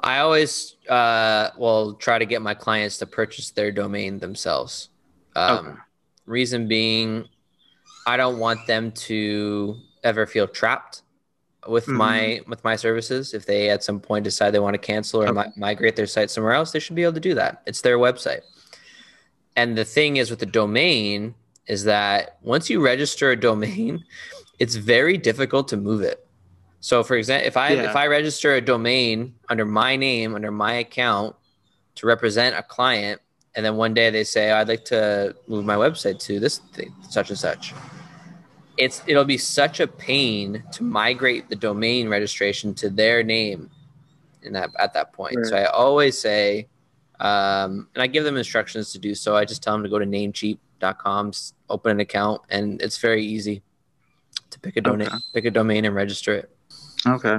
i 0.00 0.18
always 0.18 0.76
uh 0.88 1.50
will 1.56 1.94
try 1.94 2.18
to 2.18 2.26
get 2.26 2.42
my 2.42 2.54
clients 2.54 2.98
to 2.98 3.06
purchase 3.06 3.50
their 3.50 3.70
domain 3.70 4.18
themselves 4.18 4.90
um 5.36 5.66
okay. 5.66 5.78
reason 6.26 6.68
being 6.68 7.26
i 8.06 8.16
don't 8.16 8.38
want 8.38 8.64
them 8.66 8.92
to 8.92 9.76
ever 10.04 10.26
feel 10.26 10.46
trapped 10.46 11.02
with 11.66 11.84
mm-hmm. 11.84 11.96
my 11.96 12.40
with 12.46 12.62
my 12.64 12.76
services 12.76 13.34
if 13.34 13.44
they 13.46 13.70
at 13.70 13.82
some 13.82 13.98
point 14.00 14.24
decide 14.24 14.50
they 14.52 14.58
want 14.58 14.74
to 14.74 14.78
cancel 14.78 15.22
or 15.22 15.28
okay. 15.28 15.48
mi- 15.48 15.52
migrate 15.56 15.96
their 15.96 16.06
site 16.06 16.30
somewhere 16.30 16.52
else 16.52 16.70
they 16.70 16.78
should 16.78 16.96
be 16.96 17.02
able 17.02 17.12
to 17.12 17.20
do 17.20 17.34
that 17.34 17.62
it's 17.66 17.80
their 17.80 17.98
website 17.98 18.42
and 19.56 19.76
the 19.76 19.84
thing 19.84 20.16
is 20.16 20.30
with 20.30 20.38
the 20.38 20.46
domain 20.46 21.34
is 21.66 21.84
that 21.84 22.38
once 22.42 22.70
you 22.70 22.80
register 22.80 23.30
a 23.30 23.36
domain 23.36 24.04
it's 24.58 24.76
very 24.76 25.16
difficult 25.16 25.68
to 25.68 25.76
move 25.76 26.00
it 26.00 26.27
so 26.88 27.02
for 27.02 27.16
example 27.16 27.46
if 27.46 27.56
i 27.56 27.68
yeah. 27.70 27.88
if 27.88 27.96
i 27.96 28.06
register 28.06 28.54
a 28.54 28.60
domain 28.60 29.34
under 29.48 29.64
my 29.64 29.96
name 29.96 30.34
under 30.34 30.50
my 30.50 30.74
account 30.74 31.34
to 31.94 32.06
represent 32.06 32.56
a 32.56 32.62
client 32.62 33.20
and 33.54 33.64
then 33.64 33.76
one 33.76 33.92
day 33.94 34.08
they 34.10 34.24
say 34.24 34.50
oh, 34.50 34.56
i'd 34.56 34.68
like 34.68 34.84
to 34.84 35.34
move 35.46 35.64
my 35.64 35.76
website 35.76 36.18
to 36.18 36.40
this 36.40 36.58
thing 36.74 36.92
such 37.08 37.30
and 37.30 37.38
such 37.38 37.74
it's 38.78 39.02
it'll 39.06 39.24
be 39.24 39.36
such 39.36 39.80
a 39.80 39.86
pain 39.86 40.62
to 40.72 40.82
migrate 40.84 41.48
the 41.48 41.56
domain 41.56 42.08
registration 42.08 42.74
to 42.74 42.88
their 42.88 43.22
name 43.22 43.70
in 44.42 44.52
that 44.52 44.70
at 44.78 44.94
that 44.94 45.12
point. 45.12 45.36
Right. 45.36 45.46
So 45.46 45.56
I 45.56 45.64
always 45.66 46.18
say, 46.18 46.68
um, 47.20 47.88
and 47.94 48.02
I 48.02 48.06
give 48.06 48.24
them 48.24 48.36
instructions 48.36 48.92
to 48.92 48.98
do 48.98 49.14
so. 49.14 49.36
I 49.36 49.44
just 49.44 49.62
tell 49.62 49.74
them 49.74 49.82
to 49.82 49.88
go 49.88 49.98
to 49.98 50.06
namecheap.com, 50.06 51.32
open 51.68 51.92
an 51.92 52.00
account, 52.00 52.42
and 52.50 52.80
it's 52.80 52.98
very 52.98 53.24
easy 53.24 53.62
to 54.50 54.60
pick 54.60 54.76
a 54.76 54.80
domain, 54.80 55.08
okay. 55.08 55.16
pick 55.34 55.44
a 55.44 55.50
domain 55.50 55.84
and 55.84 55.94
register 55.94 56.34
it. 56.34 56.50
Okay. 57.06 57.38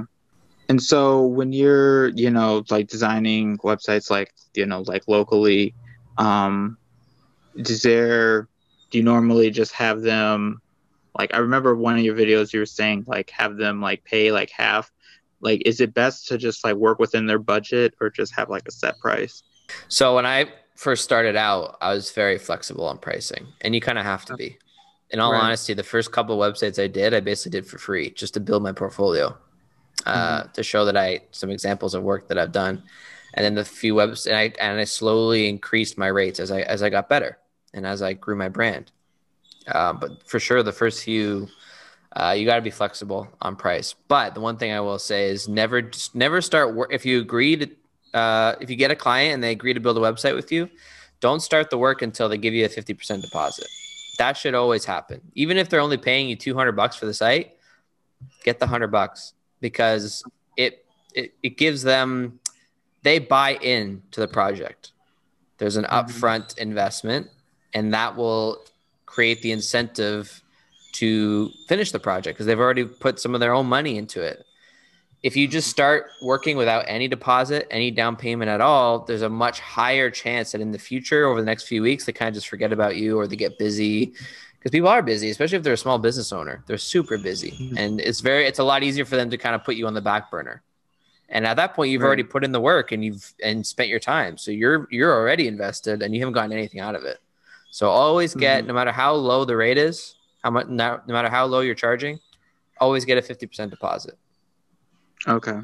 And 0.68 0.82
so 0.82 1.26
when 1.26 1.52
you're, 1.52 2.08
you 2.08 2.30
know, 2.30 2.64
like 2.70 2.88
designing 2.88 3.58
websites 3.58 4.10
like, 4.10 4.32
you 4.54 4.66
know, 4.66 4.82
like 4.82 5.08
locally, 5.08 5.74
um, 6.18 6.76
is 7.56 7.82
there, 7.82 8.48
do 8.90 8.98
you 8.98 9.04
normally 9.04 9.50
just 9.50 9.72
have 9.72 10.02
them 10.02 10.60
like 11.18 11.34
I 11.34 11.38
remember 11.38 11.74
one 11.74 11.98
of 11.98 12.04
your 12.04 12.14
videos 12.14 12.52
you 12.52 12.60
were 12.60 12.66
saying 12.66 13.04
like 13.06 13.30
have 13.30 13.56
them 13.56 13.80
like 13.80 14.04
pay 14.04 14.30
like 14.30 14.50
half 14.50 14.90
like 15.40 15.62
is 15.66 15.80
it 15.80 15.94
best 15.94 16.28
to 16.28 16.38
just 16.38 16.64
like 16.64 16.76
work 16.76 16.98
within 16.98 17.26
their 17.26 17.38
budget 17.38 17.94
or 18.00 18.10
just 18.10 18.34
have 18.34 18.50
like 18.50 18.66
a 18.68 18.70
set 18.70 18.98
price? 18.98 19.42
So 19.88 20.14
when 20.14 20.26
I 20.26 20.52
first 20.76 21.04
started 21.04 21.36
out, 21.36 21.76
I 21.80 21.94
was 21.94 22.10
very 22.10 22.38
flexible 22.38 22.86
on 22.86 22.98
pricing, 22.98 23.46
and 23.60 23.74
you 23.74 23.80
kind 23.80 23.98
of 23.98 24.04
have 24.04 24.24
to 24.26 24.36
be. 24.36 24.58
In 25.10 25.18
all 25.18 25.32
right. 25.32 25.42
honesty, 25.42 25.74
the 25.74 25.82
first 25.82 26.12
couple 26.12 26.38
websites 26.38 26.82
I 26.82 26.86
did, 26.86 27.14
I 27.14 27.20
basically 27.20 27.58
did 27.58 27.66
for 27.66 27.78
free 27.78 28.10
just 28.10 28.34
to 28.34 28.40
build 28.40 28.62
my 28.62 28.72
portfolio, 28.72 29.36
uh, 30.06 30.42
mm-hmm. 30.42 30.52
to 30.52 30.62
show 30.62 30.84
that 30.84 30.96
I 30.96 31.20
some 31.30 31.50
examples 31.50 31.94
of 31.94 32.02
work 32.02 32.28
that 32.28 32.38
I've 32.38 32.52
done, 32.52 32.82
and 33.34 33.44
then 33.44 33.54
the 33.54 33.64
few 33.64 33.94
webs 33.94 34.26
and 34.26 34.36
I 34.36 34.52
and 34.60 34.78
I 34.78 34.84
slowly 34.84 35.48
increased 35.48 35.98
my 35.98 36.08
rates 36.08 36.40
as 36.40 36.50
I 36.50 36.60
as 36.62 36.82
I 36.82 36.90
got 36.90 37.08
better 37.08 37.38
and 37.72 37.86
as 37.86 38.02
I 38.02 38.12
grew 38.14 38.36
my 38.36 38.48
brand. 38.48 38.90
Uh, 39.66 39.92
but 39.92 40.28
for 40.28 40.40
sure, 40.40 40.62
the 40.62 40.72
first 40.72 41.04
few, 41.04 41.48
uh, 42.16 42.34
you 42.36 42.44
got 42.44 42.56
to 42.56 42.62
be 42.62 42.70
flexible 42.70 43.28
on 43.40 43.56
price. 43.56 43.94
But 44.08 44.34
the 44.34 44.40
one 44.40 44.56
thing 44.56 44.72
I 44.72 44.80
will 44.80 44.98
say 44.98 45.30
is 45.30 45.48
never 45.48 45.82
just 45.82 46.14
never 46.14 46.40
start 46.40 46.74
work 46.74 46.92
if 46.92 47.04
you 47.04 47.20
agree 47.20 47.56
to 47.56 47.70
uh, 48.14 48.56
if 48.60 48.70
you 48.70 48.76
get 48.76 48.90
a 48.90 48.96
client 48.96 49.34
and 49.34 49.42
they 49.42 49.52
agree 49.52 49.74
to 49.74 49.80
build 49.80 49.96
a 49.96 50.00
website 50.00 50.34
with 50.34 50.50
you, 50.50 50.68
don't 51.20 51.40
start 51.40 51.70
the 51.70 51.78
work 51.78 52.02
until 52.02 52.28
they 52.28 52.38
give 52.38 52.54
you 52.54 52.64
a 52.64 52.68
50% 52.68 53.22
deposit. 53.22 53.68
That 54.18 54.36
should 54.36 54.54
always 54.54 54.84
happen. 54.84 55.20
Even 55.34 55.56
if 55.56 55.68
they're 55.68 55.80
only 55.80 55.96
paying 55.96 56.28
you 56.28 56.36
200 56.36 56.72
bucks 56.72 56.96
for 56.96 57.06
the 57.06 57.14
site, 57.14 57.56
get 58.44 58.58
the 58.58 58.66
100 58.66 58.88
bucks 58.88 59.34
because 59.60 60.24
it, 60.56 60.84
it, 61.14 61.34
it 61.42 61.56
gives 61.56 61.82
them, 61.82 62.40
they 63.02 63.18
buy 63.18 63.54
in 63.54 64.02
to 64.12 64.20
the 64.20 64.28
project. 64.28 64.92
There's 65.58 65.76
an 65.76 65.84
mm-hmm. 65.84 66.10
upfront 66.10 66.58
investment 66.58 67.28
and 67.74 67.94
that 67.94 68.16
will 68.16 68.64
create 69.06 69.42
the 69.42 69.52
incentive 69.52 70.42
to 70.92 71.50
finish 71.68 71.92
the 71.92 72.00
project 72.00 72.36
because 72.36 72.46
they've 72.46 72.58
already 72.58 72.84
put 72.84 73.20
some 73.20 73.34
of 73.34 73.40
their 73.40 73.52
own 73.52 73.66
money 73.66 73.96
into 73.96 74.20
it 74.22 74.44
if 75.22 75.36
you 75.36 75.46
just 75.46 75.68
start 75.68 76.06
working 76.22 76.56
without 76.56 76.84
any 76.88 77.06
deposit, 77.06 77.66
any 77.70 77.90
down 77.90 78.16
payment 78.16 78.48
at 78.48 78.60
all, 78.60 79.00
there's 79.00 79.22
a 79.22 79.28
much 79.28 79.60
higher 79.60 80.10
chance 80.10 80.52
that 80.52 80.60
in 80.60 80.72
the 80.72 80.78
future, 80.78 81.26
over 81.26 81.40
the 81.40 81.46
next 81.46 81.64
few 81.64 81.82
weeks, 81.82 82.06
they 82.06 82.12
kind 82.12 82.28
of 82.28 82.34
just 82.34 82.48
forget 82.48 82.72
about 82.72 82.96
you 82.96 83.18
or 83.18 83.26
they 83.26 83.36
get 83.36 83.58
busy 83.58 84.14
because 84.60 84.72
people 84.72 84.88
are 84.88 85.00
busy, 85.00 85.30
especially 85.30 85.56
if 85.56 85.64
they're 85.64 85.72
a 85.72 85.78
small 85.78 85.98
business 85.98 86.32
owner. 86.32 86.62
They're 86.66 86.76
super 86.76 87.16
busy, 87.16 87.52
mm-hmm. 87.52 87.78
and 87.78 88.00
it's 88.00 88.20
very 88.20 88.44
it's 88.44 88.58
a 88.58 88.64
lot 88.64 88.82
easier 88.82 89.06
for 89.06 89.16
them 89.16 89.30
to 89.30 89.38
kind 89.38 89.54
of 89.54 89.64
put 89.64 89.74
you 89.76 89.86
on 89.86 89.94
the 89.94 90.02
back 90.02 90.30
burner. 90.30 90.62
And 91.30 91.46
at 91.46 91.56
that 91.56 91.74
point, 91.74 91.90
you've 91.90 92.02
right. 92.02 92.08
already 92.08 92.24
put 92.24 92.44
in 92.44 92.52
the 92.52 92.60
work 92.60 92.92
and 92.92 93.02
you've 93.02 93.32
and 93.42 93.66
spent 93.66 93.88
your 93.88 94.00
time, 94.00 94.36
so 94.36 94.50
you're 94.50 94.86
you're 94.90 95.14
already 95.14 95.48
invested 95.48 96.02
and 96.02 96.14
you 96.14 96.20
haven't 96.20 96.34
gotten 96.34 96.52
anything 96.52 96.80
out 96.80 96.94
of 96.94 97.04
it. 97.04 97.18
So 97.70 97.88
always 97.88 98.34
get, 98.34 98.58
mm-hmm. 98.58 98.68
no 98.68 98.74
matter 98.74 98.92
how 98.92 99.14
low 99.14 99.44
the 99.44 99.56
rate 99.56 99.78
is, 99.78 100.16
how 100.42 100.50
much, 100.50 100.66
no, 100.66 101.00
no 101.06 101.14
matter 101.14 101.30
how 101.30 101.46
low 101.46 101.60
you're 101.60 101.74
charging, 101.74 102.18
always 102.80 103.04
get 103.04 103.16
a 103.16 103.22
fifty 103.22 103.46
percent 103.46 103.70
deposit. 103.70 104.18
Okay. 105.26 105.58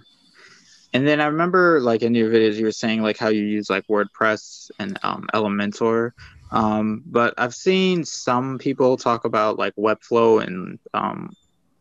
And 0.93 1.07
then 1.07 1.21
I 1.21 1.26
remember 1.26 1.81
like 1.81 2.03
in 2.03 2.15
your 2.15 2.31
videos 2.31 2.55
you 2.55 2.65
were 2.65 2.73
saying 2.73 3.03
like 3.03 3.19
how 3.19 3.29
you 3.29 3.43
use 3.43 3.69
like 3.69 3.87
WordPress 3.88 4.71
and 4.79 4.99
um, 5.03 5.26
Elementor. 5.35 6.12
Um, 6.50 7.03
but 7.07 7.35
I've 7.38 7.55
seen 7.55 8.05
some 8.05 8.59
people 8.59 8.97
talk 8.97 9.25
about 9.25 9.59
like 9.59 9.75
Webflow 9.76 10.47
and 10.47 10.79
um, 10.95 11.35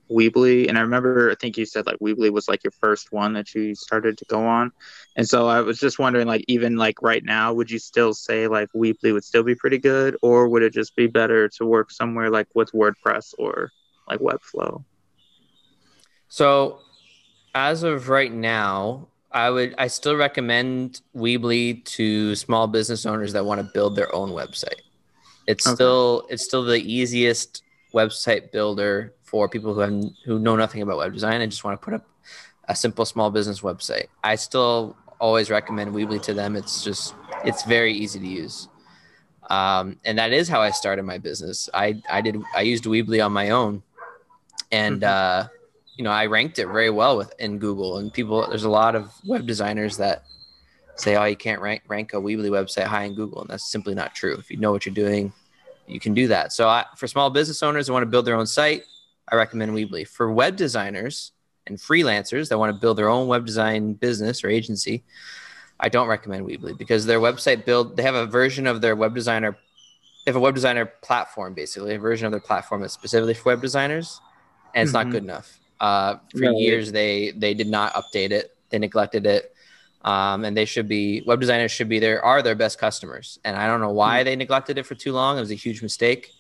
Weebly, 0.10 0.68
and 0.68 0.78
I 0.78 0.82
remember 0.82 1.32
I 1.32 1.36
think 1.36 1.58
you 1.58 1.66
said 1.66 1.86
like 1.86 2.00
Weebly 2.00 2.32
was 2.32 2.48
like 2.48 2.64
your 2.64 2.72
first 2.72 3.12
one 3.12 3.34
that 3.34 3.54
you 3.54 3.76
started 3.76 4.18
to 4.18 4.26
go 4.26 4.46
on, 4.46 4.72
and 5.16 5.28
so 5.28 5.48
I 5.48 5.62
was 5.62 5.80
just 5.80 6.00
wondering 6.00 6.28
like 6.28 6.44
even 6.48 6.78
like 6.78 7.02
right 7.02 7.24
now, 7.24 7.54
would 7.54 7.70
you 7.72 7.80
still 7.80 8.14
say 8.14 8.48
like 8.48 8.70
Weebly 8.76 9.14
would 9.14 9.24
still 9.24 9.44
be 9.44 9.56
pretty 9.56 9.78
good, 9.78 10.18
or 10.22 10.48
would 10.48 10.64
it 10.64 10.74
just 10.74 10.96
be 10.96 11.08
better 11.08 11.48
to 11.50 11.66
work 11.66 11.92
somewhere 11.92 12.30
like 12.30 12.48
with 12.56 12.72
WordPress 12.72 13.34
or 13.38 13.72
like 14.08 14.20
Webflow? 14.20 14.84
So 16.28 16.80
as 17.54 17.84
of 17.84 18.10
right 18.10 18.32
now, 18.34 19.08
I 19.36 19.50
would 19.50 19.76
I 19.78 19.88
still 19.88 20.16
recommend 20.16 21.02
Weebly 21.14 21.84
to 21.86 22.36
small 22.36 22.68
business 22.68 23.06
owners 23.06 23.34
that 23.34 23.46
want 23.46 23.60
to 23.60 23.70
build 23.74 23.96
their 23.98 24.14
own 24.16 24.30
website. 24.30 24.82
It's 25.46 25.68
okay. 25.68 25.76
still 25.76 26.26
it's 26.30 26.44
still 26.44 26.64
the 26.64 26.80
easiest 26.80 27.62
website 27.94 28.54
builder 28.54 29.14
for 29.24 29.50
people 29.50 29.74
who 29.74 29.82
have 29.82 30.04
who 30.24 30.40
know 30.40 30.56
nothing 30.56 30.82
about 30.82 30.98
web 30.98 31.12
design 31.12 31.42
and 31.42 31.52
just 31.52 31.66
want 31.66 31.80
to 31.80 31.84
put 31.84 31.94
up 31.94 32.08
a 32.70 32.76
simple 32.76 33.04
small 33.04 33.30
business 33.30 33.60
website. 33.60 34.08
I 34.24 34.36
still 34.36 34.96
always 35.20 35.50
recommend 35.50 35.94
Weebly 35.94 36.22
to 36.24 36.34
them. 36.34 36.56
It's 36.56 36.82
just 36.82 37.14
it's 37.44 37.64
very 37.64 37.94
easy 37.94 38.20
to 38.20 38.28
use. 38.28 38.70
Um, 39.50 40.00
and 40.06 40.18
that 40.18 40.32
is 40.32 40.48
how 40.48 40.62
I 40.62 40.72
started 40.72 41.04
my 41.04 41.18
business. 41.18 41.70
I 41.74 42.02
I 42.10 42.22
did 42.22 42.42
I 42.56 42.62
used 42.62 42.86
Weebly 42.86 43.24
on 43.24 43.34
my 43.34 43.50
own, 43.50 43.84
and 44.72 45.02
mm-hmm. 45.02 45.50
uh, 45.50 45.50
you 45.96 46.04
know, 46.04 46.12
I 46.12 46.26
ranked 46.26 46.60
it 46.60 46.68
very 46.68 46.90
well 46.90 47.18
with 47.18 47.34
in 47.40 47.58
Google, 47.58 47.98
and 47.98 48.12
people. 48.12 48.48
There's 48.48 48.64
a 48.64 48.70
lot 48.70 48.96
of 48.96 49.14
web 49.26 49.48
designers 49.48 49.98
that 49.98 50.24
say, 50.96 51.16
"Oh, 51.16 51.24
you 51.24 51.36
can't 51.36 51.62
rank 51.62 51.84
rank 51.88 52.14
a 52.14 52.18
Weebly 52.18 52.50
website 52.50 52.86
high 52.86 53.04
in 53.04 53.16
Google," 53.16 53.42
and 53.42 53.50
that's 53.50 53.72
simply 53.72 53.96
not 53.96 54.14
true. 54.14 54.36
If 54.36 54.52
you 54.52 54.58
know 54.58 54.72
what 54.72 54.86
you're 54.86 54.96
doing, 54.96 55.32
you 55.88 56.00
can 56.00 56.14
do 56.14 56.28
that. 56.28 56.52
So, 56.52 56.68
I, 56.68 56.86
for 56.98 57.08
small 57.08 57.30
business 57.30 57.64
owners 57.64 57.88
who 57.88 57.94
want 57.94 58.04
to 58.04 58.10
build 58.10 58.26
their 58.26 58.36
own 58.36 58.46
site, 58.46 58.84
I 59.30 59.36
recommend 59.36 59.72
Weebly. 59.72 60.08
For 60.08 60.32
web 60.32 60.58
designers 60.58 61.32
and 61.68 61.78
freelancers 61.78 62.50
that 62.50 62.60
want 62.60 62.74
to 62.74 62.80
build 62.80 62.98
their 62.98 63.10
own 63.10 63.28
web 63.28 63.46
design 63.46 63.94
business 63.94 64.44
or 64.44 64.50
agency, 64.50 65.04
I 65.80 65.88
don't 65.88 66.08
recommend 66.08 66.46
Weebly 66.46 66.78
because 66.78 67.06
their 67.06 67.20
website 67.20 67.66
build 67.66 67.96
they 67.96 68.04
have 68.04 68.16
a 68.16 68.26
version 68.26 68.68
of 68.68 68.82
their 68.82 68.96
web 68.96 69.16
designer. 69.16 69.58
They 70.26 70.32
have 70.32 70.36
a 70.36 70.42
web 70.42 70.56
designer 70.56 70.86
platform, 70.86 71.54
basically 71.54 71.96
a 71.96 72.00
version 72.00 72.26
of 72.26 72.32
their 72.32 72.42
platform 72.42 72.82
that's 72.82 72.94
specifically 72.94 73.34
for 73.34 73.54
web 73.54 73.62
designers, 73.62 74.20
and 74.74 74.84
it's 74.84 74.96
mm-hmm. 74.96 75.08
not 75.08 75.12
good 75.12 75.24
enough. 75.24 75.60
Uh, 75.80 76.16
for 76.32 76.52
years, 76.52 76.92
they 76.92 77.32
they 77.32 77.54
did 77.54 77.68
not 77.68 77.94
update 77.94 78.32
it. 78.32 78.56
They 78.70 78.80
neglected 78.80 79.26
it, 79.26 79.54
um, 80.04 80.46
and 80.46 80.56
they 80.56 80.66
should 80.66 80.88
be 80.88 81.24
web 81.26 81.40
designers 81.40 81.72
should 81.72 81.90
be 81.90 82.00
there 82.00 82.24
are 82.24 82.42
their 82.42 82.56
best 82.56 82.80
customers. 82.80 83.40
And 83.44 83.56
I 83.56 83.68
don't 83.68 83.82
know 83.82 83.92
why 83.92 84.18
mm-hmm. 84.18 84.26
they 84.26 84.36
neglected 84.36 84.78
it 84.78 84.86
for 84.86 84.96
too 84.96 85.12
long. 85.12 85.38
It 85.38 85.42
was 85.42 85.52
a 85.52 85.56
huge 85.56 85.82
mistake, 85.82 86.32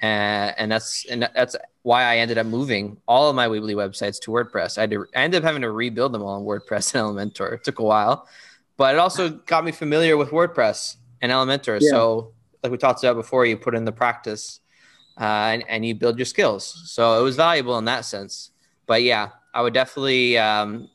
and 0.00 0.54
and 0.56 0.72
that's 0.72 1.04
and 1.06 1.28
that's 1.34 1.54
why 1.82 2.04
I 2.04 2.16
ended 2.18 2.38
up 2.38 2.46
moving 2.46 2.96
all 3.06 3.28
of 3.28 3.36
my 3.36 3.46
Weebly 3.46 3.74
websites 3.74 4.20
to 4.20 4.30
WordPress. 4.30 4.78
I, 4.78 4.86
to, 4.86 5.06
I 5.14 5.22
ended 5.22 5.42
up 5.42 5.44
having 5.44 5.62
to 5.62 5.70
rebuild 5.70 6.12
them 6.12 6.22
all 6.22 6.38
in 6.38 6.44
WordPress 6.44 6.94
and 6.94 7.02
Elementor. 7.04 7.52
It 7.52 7.64
took 7.64 7.78
a 7.78 7.84
while, 7.84 8.26
but 8.76 8.94
it 8.94 8.98
also 8.98 9.30
got 9.30 9.64
me 9.64 9.72
familiar 9.72 10.16
with 10.16 10.30
WordPress 10.30 10.96
and 11.20 11.30
Elementor. 11.30 11.78
Yeah. 11.80 11.90
So, 11.90 12.32
like 12.62 12.72
we 12.72 12.78
talked 12.78 13.02
about 13.04 13.16
before, 13.16 13.44
you 13.44 13.56
put 13.56 13.74
in 13.74 13.84
the 13.84 13.92
practice 13.92 14.60
uh, 15.20 15.24
and, 15.24 15.64
and 15.68 15.84
you 15.84 15.94
build 15.94 16.18
your 16.18 16.26
skills. 16.26 16.82
So 16.86 17.18
it 17.18 17.22
was 17.22 17.36
valuable 17.36 17.76
in 17.78 17.84
that 17.86 18.04
sense 18.04 18.50
but 18.88 19.04
yeah, 19.04 19.28
I 19.54 19.62
would 19.62 19.74
definitely. 19.74 20.36
Um, 20.36 20.88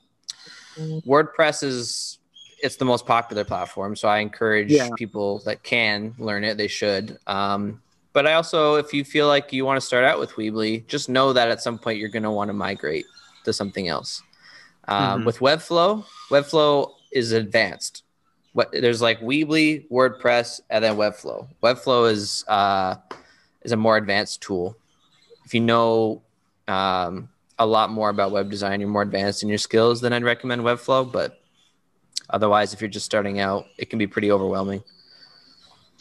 WordPress 0.77 1.63
is 1.63 2.17
it's 2.61 2.77
the 2.77 2.85
most 2.85 3.05
popular 3.05 3.43
platform, 3.43 3.95
so 3.95 4.07
I 4.07 4.19
encourage 4.19 4.71
yeah. 4.71 4.89
people 4.97 5.39
that 5.45 5.63
can 5.63 6.15
learn 6.17 6.43
it. 6.43 6.57
They 6.57 6.67
should. 6.67 7.17
Um, 7.27 7.81
but 8.11 8.27
I 8.27 8.33
also, 8.33 8.75
if 8.75 8.93
you 8.93 9.03
feel 9.03 9.27
like 9.27 9.53
you 9.53 9.65
want 9.65 9.79
to 9.79 9.85
start 9.85 10.05
out 10.05 10.19
with 10.19 10.31
Weebly, 10.31 10.85
just 10.87 11.09
know 11.09 11.33
that 11.33 11.49
at 11.49 11.61
some 11.61 11.77
point 11.77 11.99
you're 11.99 12.09
going 12.09 12.23
to 12.23 12.31
want 12.31 12.49
to 12.49 12.53
migrate 12.53 13.05
to 13.43 13.53
something 13.53 13.87
else. 13.87 14.21
Um, 14.87 15.19
mm-hmm. 15.19 15.25
With 15.25 15.39
Webflow, 15.39 16.05
Webflow 16.29 16.91
is 17.11 17.31
advanced. 17.31 18.03
What 18.53 18.71
there's 18.71 19.01
like 19.01 19.19
Weebly, 19.19 19.89
WordPress, 19.89 20.61
and 20.69 20.83
then 20.83 20.95
Webflow. 20.95 21.47
Webflow 21.61 22.09
is 22.09 22.45
uh, 22.47 22.95
is 23.63 23.71
a 23.71 23.77
more 23.77 23.97
advanced 23.97 24.41
tool. 24.41 24.77
If 25.45 25.53
you 25.53 25.59
know 25.59 26.21
um, 26.67 27.29
a 27.59 27.65
lot 27.65 27.91
more 27.91 28.09
about 28.09 28.31
web 28.31 28.49
design, 28.49 28.79
you're 28.79 28.89
more 28.89 29.01
advanced 29.01 29.43
in 29.43 29.49
your 29.49 29.57
skills, 29.57 30.01
then 30.01 30.13
I'd 30.13 30.23
recommend 30.23 30.61
Webflow. 30.61 31.11
But 31.11 31.39
otherwise, 32.29 32.73
if 32.73 32.81
you're 32.81 32.89
just 32.89 33.05
starting 33.05 33.39
out, 33.39 33.65
it 33.77 33.89
can 33.89 33.99
be 33.99 34.07
pretty 34.07 34.31
overwhelming. 34.31 34.83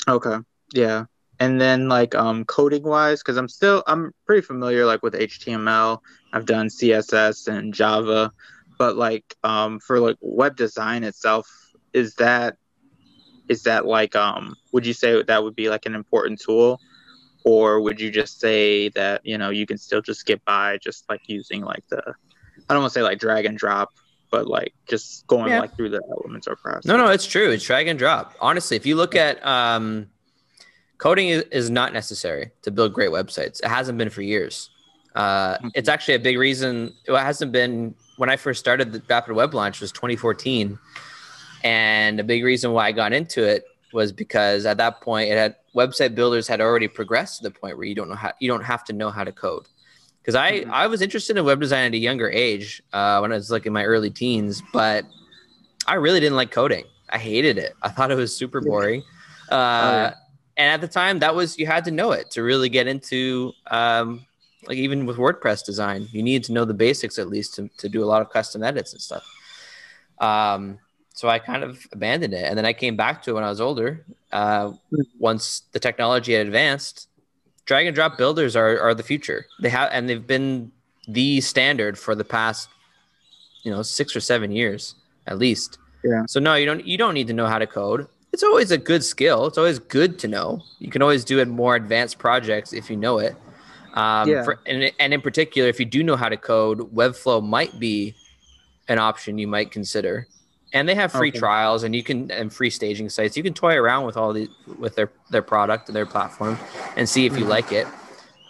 Okay. 0.09 0.37
Yeah. 0.73 1.05
And 1.41 1.61
then 1.61 1.89
like 1.89 2.15
um 2.15 2.45
coding 2.45 2.85
wise, 2.85 3.21
because 3.21 3.37
I'm 3.37 3.49
still 3.49 3.83
I'm 3.87 4.13
pretty 4.27 4.43
familiar 4.43 4.87
like 4.87 5.03
with 5.03 5.15
HTML. 5.15 5.99
I've 6.33 6.47
done 6.47 6.69
CSS 6.69 7.49
and 7.49 7.75
Java, 7.75 8.33
but 8.79 8.97
like 8.97 9.37
um 9.43 9.81
for 9.81 9.99
like 9.99 10.17
web 10.21 10.57
design 10.57 11.05
itself, 11.05 11.49
is 11.93 12.15
that 12.17 12.57
is 13.49 13.65
that 13.65 13.87
like 13.87 14.15
um 14.15 14.55
would 14.73 14.87
you 14.87 14.93
say 14.93 15.23
that 15.23 15.43
would 15.43 15.57
be 15.57 15.69
like 15.69 15.87
an 15.87 15.95
important 15.95 16.41
tool? 16.41 16.81
Or 17.45 17.81
would 17.81 18.01
you 18.01 18.11
just 18.11 18.41
say 18.41 18.89
that 18.91 19.25
you 19.25 19.39
know 19.39 19.51
you 19.51 19.67
can 19.67 19.79
still 19.79 20.01
just 20.01 20.27
get 20.27 20.45
by 20.45 20.79
just 20.79 21.09
like 21.09 21.21
using 21.27 21.63
like 21.63 21.85
the 21.89 22.03
i 22.69 22.75
don't 22.75 22.83
want 22.83 22.93
to 22.93 22.99
say 22.99 23.03
like 23.03 23.19
drag 23.19 23.45
and 23.45 23.59
drop 23.59 23.91
but 24.33 24.49
like 24.49 24.75
just 24.89 25.25
going 25.29 25.51
yeah. 25.51 25.61
like 25.61 25.77
through 25.77 25.91
the 25.91 26.03
elements 26.11 26.49
or 26.49 26.57
process? 26.57 26.87
No 26.87 26.97
no 26.97 27.09
it's 27.09 27.27
true. 27.27 27.51
It's 27.51 27.65
drag 27.65 27.87
and 27.87 27.99
drop. 27.99 28.35
Honestly 28.41 28.77
if 28.77 28.85
you 28.85 28.97
look 28.97 29.15
at 29.15 29.45
um 29.47 30.09
coding 30.99 31.29
is, 31.29 31.45
is 31.53 31.71
not 31.71 31.93
necessary 31.93 32.51
to 32.63 32.73
build 32.73 32.93
great 32.93 33.11
websites. 33.11 33.63
It 33.63 33.69
hasn't 33.69 33.99
been 33.99 34.11
for 34.11 34.23
years. 34.23 34.71
Uh, 35.15 35.57
mm-hmm. 35.59 35.69
it's 35.75 35.89
actually 35.89 36.15
a 36.15 36.19
big 36.19 36.39
reason 36.39 36.91
it 37.05 37.15
hasn't 37.15 37.53
been 37.53 37.95
when 38.17 38.31
i 38.31 38.37
first 38.37 38.59
started 38.59 38.93
the 38.93 39.03
rapid 39.11 39.35
web 39.35 39.53
launch 39.53 39.79
was 39.79 39.93
2014 39.93 40.79
and 41.65 42.19
a 42.19 42.25
big 42.25 42.43
reason 42.43 42.73
why 42.73 42.87
i 42.87 42.93
got 42.93 43.13
into 43.13 43.47
it 43.47 43.67
was 43.93 44.11
because 44.11 44.65
at 44.65 44.79
that 44.79 45.03
point 45.03 45.31
it 45.31 45.37
had 45.37 45.55
website 45.75 46.15
builders 46.15 46.47
had 46.49 46.61
already 46.61 46.89
progressed 46.89 47.39
to 47.39 47.45
the 47.45 47.51
point 47.51 47.77
where 47.77 47.87
you 47.87 47.95
don't 47.95 48.09
know 48.09 48.15
how 48.15 48.33
you 48.41 48.49
don't 48.49 48.65
have 48.65 48.85
to 48.85 48.93
know 48.93 49.11
how 49.11 49.25
to 49.25 49.33
code. 49.33 49.67
because 50.21 50.37
I 50.37 50.61
Mhm. 50.61 50.71
I 50.71 50.87
was 50.87 51.03
interested 51.03 51.37
in 51.37 51.45
web 51.45 51.61
design 51.61 51.87
at 51.87 51.95
a 51.95 51.99
younger 51.99 52.31
age 52.31 52.81
uh, 52.93 53.19
when 53.19 53.33
I 53.33 53.35
was 53.35 53.51
like 53.51 53.67
in 53.67 53.73
my 53.73 53.85
early 53.85 54.11
teens, 54.11 54.63
but 54.73 55.05
I 55.89 55.95
really 55.95 56.21
didn't 56.21 56.37
like 56.37 56.53
coding. 56.53 56.85
I 57.11 57.19
hated 57.19 57.59
it. 57.59 57.75
I 57.83 57.89
thought 57.89 58.13
it 58.13 58.15
was 58.15 58.35
super 58.35 58.61
boring. 58.61 59.03
Uh, 59.51 59.55
yeah. 59.55 60.15
And 60.59 60.69
at 60.75 60.81
the 60.81 60.87
time, 60.87 61.19
that 61.21 61.35
was 61.35 61.59
you 61.59 61.67
had 61.67 61.85
to 61.87 61.91
know 61.91 62.13
it 62.13 62.31
to 62.33 62.43
really 62.45 62.69
get 62.69 62.87
into 62.87 63.53
um, 63.71 64.25
like 64.69 64.77
even 64.79 65.07
with 65.07 65.17
WordPress 65.17 65.65
design, 65.65 66.09
you 66.13 66.23
needed 66.23 66.45
to 66.45 66.53
know 66.53 66.65
the 66.65 66.75
basics 66.75 67.19
at 67.19 67.29
least 67.29 67.55
to, 67.57 67.69
to 67.79 67.89
do 67.89 68.05
a 68.05 68.07
lot 68.07 68.23
of 68.23 68.31
custom 68.31 68.63
edits 68.63 68.93
and 68.93 69.03
stuff. 69.03 69.25
Um, 70.21 70.79
so 71.23 71.29
I 71.29 71.39
kind 71.39 71.63
of 71.63 71.87
abandoned 71.93 72.35
it, 72.35 72.47
and 72.47 72.59
then 72.59 72.67
I 72.67 72.73
came 72.73 72.97
back 72.97 73.23
to 73.23 73.31
it 73.31 73.35
when 73.35 73.45
I 73.45 73.49
was 73.49 73.61
older. 73.61 74.05
Uh, 74.33 74.73
once 75.21 75.63
the 75.71 75.79
technology 75.79 76.33
had 76.33 76.49
advanced, 76.49 77.07
drag 77.65 77.87
and 77.87 77.95
drop 77.95 78.19
builders 78.19 78.57
are, 78.57 78.81
are 78.81 78.93
the 78.93 79.05
future. 79.05 79.47
They 79.61 79.69
have 79.69 79.91
and 79.93 80.09
they've 80.09 80.27
been 80.27 80.73
the 81.07 81.41
standard 81.41 81.97
for 81.97 82.17
the 82.17 82.25
past, 82.25 82.71
you 83.63 83.71
know, 83.71 83.83
six 83.83 84.17
or 84.17 84.21
seven 84.21 84.51
years 84.51 84.97
at 85.29 85.39
least. 85.39 85.79
Yeah. 86.03 86.25
So 86.27 86.41
no, 86.41 86.57
you 86.57 86.67
don't 86.67 86.85
you 86.85 86.99
don't 86.99 87.15
need 87.15 87.29
to 87.29 87.35
know 87.35 87.47
how 87.47 87.61
to 87.61 87.69
code. 87.69 88.09
It's 88.33 88.43
always 88.43 88.73
a 88.73 88.79
good 88.79 89.05
skill. 89.05 89.47
It's 89.47 89.59
always 89.59 89.79
good 89.79 90.19
to 90.19 90.27
know. 90.27 90.61
You 90.81 90.91
can 90.91 91.03
always 91.03 91.25
do 91.25 91.39
it 91.39 91.47
more 91.47 91.77
advanced 91.77 92.19
projects 92.19 92.73
if 92.73 92.91
you 92.91 92.97
know 92.97 93.19
it. 93.19 93.37
Um, 93.95 94.29
Yeah. 94.29 94.43
for, 94.43 94.59
and, 94.67 94.91
and 94.99 95.15
in 95.15 95.21
particular, 95.21 95.69
if 95.69 95.79
you 95.79 95.87
do 95.87 96.03
know 96.03 96.17
how 96.17 96.29
to 96.29 96.37
code, 96.37 96.81
Webflow 96.93 97.47
might 97.47 97.79
be 97.79 98.17
an 98.89 98.99
option 98.99 99.39
you 99.39 99.47
might 99.47 99.71
consider. 99.71 100.27
And 100.75 100.89
they 100.89 100.95
have 100.95 101.13
free 101.13 101.29
Okay. 101.29 101.39
trials, 101.39 101.83
and 101.83 101.95
you 101.95 102.03
can 102.03 102.31
and 102.31 102.53
free 102.53 102.71
staging 102.71 103.11
sites. 103.11 103.37
You 103.37 103.43
can 103.43 103.53
toy 103.53 103.75
around 103.77 104.07
with 104.07 104.17
all 104.17 104.33
the 104.33 104.49
with 104.79 104.95
their 104.95 105.11
their 105.31 105.43
product 105.43 105.89
and 105.89 105.95
their 105.97 106.07
platform, 106.07 106.59
and 106.97 107.07
see 107.09 107.27
if 107.27 107.37
you 107.37 107.45
Mhm. 107.45 107.49
like 107.49 107.73
it. 107.73 107.87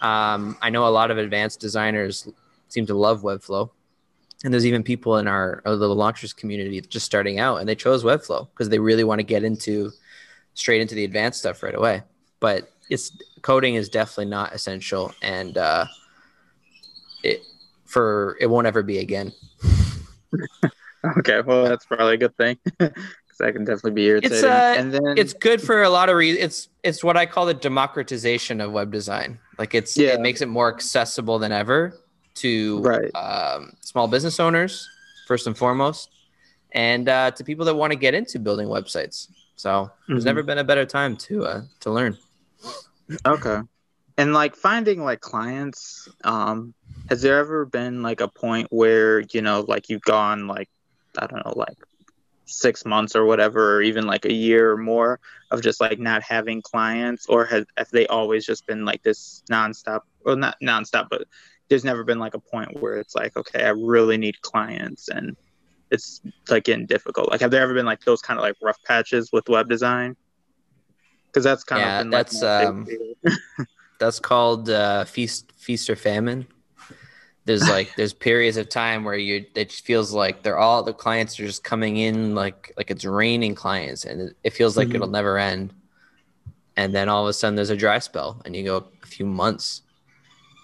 Um, 0.01 0.57
I 0.63 0.71
know 0.71 0.87
a 0.87 0.91
lot 0.91 1.11
of 1.11 1.19
advanced 1.19 1.59
designers 1.61 2.29
seem 2.69 2.87
to 2.87 2.95
love 2.95 3.23
Webflow, 3.23 3.71
and 4.45 4.53
there's 4.55 4.67
even 4.67 4.83
people 4.85 5.19
in 5.19 5.27
our, 5.27 5.63
our 5.65 5.75
little 5.75 5.97
launchers 5.97 6.33
community 6.33 6.81
just 6.81 7.07
starting 7.07 7.39
out, 7.41 7.57
and 7.57 7.69
they 7.69 7.75
chose 7.75 8.05
Webflow 8.05 8.49
because 8.51 8.69
they 8.69 8.79
really 8.79 9.05
want 9.05 9.19
to 9.19 9.25
get 9.25 9.43
into 9.45 9.93
straight 10.55 10.81
into 10.81 10.95
the 10.95 11.05
advanced 11.05 11.41
stuff 11.41 11.63
right 11.63 11.75
away. 11.75 12.03
But 12.41 12.71
it's 12.89 13.11
coding 13.43 13.75
is 13.75 13.89
definitely 13.89 14.27
not 14.27 14.53
essential, 14.55 15.13
and 15.23 15.59
uh, 15.59 15.87
it 17.25 17.43
for 17.85 18.37
it 18.41 18.47
won't 18.47 18.67
ever 18.69 18.83
be 18.85 18.99
again. 18.99 19.33
Okay, 21.19 21.41
well 21.41 21.65
that's 21.65 21.85
probably 21.85 22.15
a 22.15 22.17
good 22.17 22.37
thing 22.37 22.57
because 22.79 23.41
I 23.43 23.51
can 23.51 23.65
definitely 23.65 23.93
be 23.93 24.07
irritating. 24.07 24.45
uh, 24.51 24.75
and 24.77 24.93
then 24.93 25.15
It's 25.17 25.33
good 25.33 25.61
for 25.61 25.83
a 25.83 25.89
lot 25.91 26.09
of 26.09 26.17
reasons. 26.17 26.45
It's 26.45 26.69
it's 26.83 27.05
what 27.05 27.17
I 27.17 27.27
call 27.27 27.47
the 27.47 27.55
democratization 27.55 28.61
of 28.61 28.73
web 28.73 28.93
design. 28.93 29.39
Like 29.59 29.75
it's 29.75 29.97
Yeah. 29.97 30.15
it 30.15 30.21
makes 30.21 30.41
it 30.43 30.47
more 30.49 30.73
accessible 30.73 31.39
than 31.39 31.51
ever 31.53 31.99
to 32.37 32.81
Right. 32.83 33.11
um, 33.15 33.73
small 33.81 34.07
business 34.09 34.39
owners 34.41 34.89
first 35.27 35.47
and 35.47 35.57
foremost, 35.59 36.11
and 36.73 37.09
uh, 37.09 37.31
to 37.33 37.45
people 37.45 37.65
that 37.67 37.75
want 37.75 37.93
to 37.93 37.99
get 37.99 38.15
into 38.15 38.39
building 38.39 38.69
websites. 38.69 39.29
So 39.57 39.91
there's 40.09 40.23
Mhm. 40.23 40.27
never 40.27 40.43
been 40.43 40.59
a 40.59 40.65
better 40.65 40.85
time 40.87 41.17
to 41.29 41.45
uh, 41.45 41.63
to 41.81 41.91
learn. 41.91 42.17
Okay. 43.27 43.61
And 44.19 44.35
like 44.35 44.55
finding 44.57 45.03
like 45.05 45.21
clients, 45.21 46.09
um, 46.25 46.75
has 47.09 47.23
there 47.23 47.39
ever 47.39 47.65
been 47.65 48.03
like 48.03 48.21
a 48.21 48.29
point 48.29 48.69
where, 48.71 49.21
you 49.33 49.43
know, 49.43 49.65
like 49.67 49.89
you've 49.89 50.03
gone 50.03 50.47
like, 50.47 50.69
I 51.19 51.27
don't 51.27 51.45
know, 51.45 51.55
like 51.57 51.77
six 52.47 52.85
months 52.85 53.17
or 53.17 53.25
whatever, 53.25 53.77
or 53.77 53.83
even 53.83 54.07
like 54.07 54.25
a 54.25 54.33
year 54.33 54.73
or 54.73 54.77
more 54.77 55.21
of 55.51 55.63
just 55.63 55.81
like 55.81 55.99
not 55.99 56.23
having 56.23 56.63
clients, 56.63 57.27
or 57.29 57.45
has 57.47 57.65
have 57.77 57.89
they 57.93 58.07
always 58.09 58.47
just 58.47 58.67
been 58.67 58.85
like 58.85 59.03
this 59.03 59.43
nonstop 59.51 60.01
well 60.25 60.37
not 60.37 60.57
nonstop, 60.63 61.09
but 61.11 61.25
there's 61.71 61.85
never 61.85 62.05
been 62.05 62.19
like 62.19 62.35
a 62.35 62.41
point 62.41 62.71
where 62.81 62.97
it's 62.99 63.15
like, 63.15 63.37
okay, 63.37 63.65
I 63.65 63.71
really 63.71 64.19
need 64.19 64.41
clients 64.43 65.09
and 65.09 65.37
it's 65.91 66.21
like 66.51 66.65
getting 66.65 66.87
difficult. 66.87 67.31
Like 67.31 67.41
have 67.43 67.51
there 67.53 67.63
ever 67.63 67.75
been 67.75 67.87
like 67.87 68.01
those 68.07 68.23
kind 68.23 68.39
of 68.39 68.43
like 68.45 68.57
rough 68.63 68.79
patches 68.87 69.31
with 69.33 69.49
web 69.49 69.69
design? 69.69 70.17
Because 71.29 71.45
that's 71.45 71.65
kind 71.65 71.81
Yeah, 71.81 71.87
of 71.87 71.97
been 71.97 72.11
that's, 72.11 72.43
big 72.59 72.71
um. 72.73 72.87
That's 73.99 74.19
called 74.19 74.69
uh, 74.69 75.05
feast 75.05 75.53
feast 75.57 75.89
or 75.89 75.97
famine. 75.97 76.47
There's 77.45 77.69
like 77.69 77.91
there's 77.97 78.13
periods 78.13 78.57
of 78.57 78.69
time 78.69 79.03
where 79.03 79.17
you 79.17 79.45
it 79.57 79.73
feels 79.73 80.13
like 80.13 80.43
they're 80.43 80.59
all 80.59 80.83
the 80.85 80.93
clients 80.93 81.41
are 81.41 81.47
just 81.47 81.65
coming 81.65 81.97
in 81.97 82.37
like 82.37 82.73
like 82.77 82.91
it's 82.91 83.05
raining 83.05 83.57
clients 83.57 84.05
and 84.05 84.21
it, 84.21 84.37
it 84.45 84.53
feels 84.53 84.77
like 84.77 84.89
Mhm. 84.89 84.95
it'll 84.97 85.09
never 85.09 85.39
end. 85.39 85.73
And 86.77 86.95
then 86.95 87.09
all 87.09 87.25
of 87.25 87.29
a 87.29 87.33
sudden 87.33 87.57
there's 87.57 87.71
a 87.71 87.77
dry 87.77 87.99
spell 87.99 88.41
and 88.45 88.55
you 88.55 88.63
go 88.65 88.87
a 89.03 89.07
few 89.07 89.27
months 89.27 89.83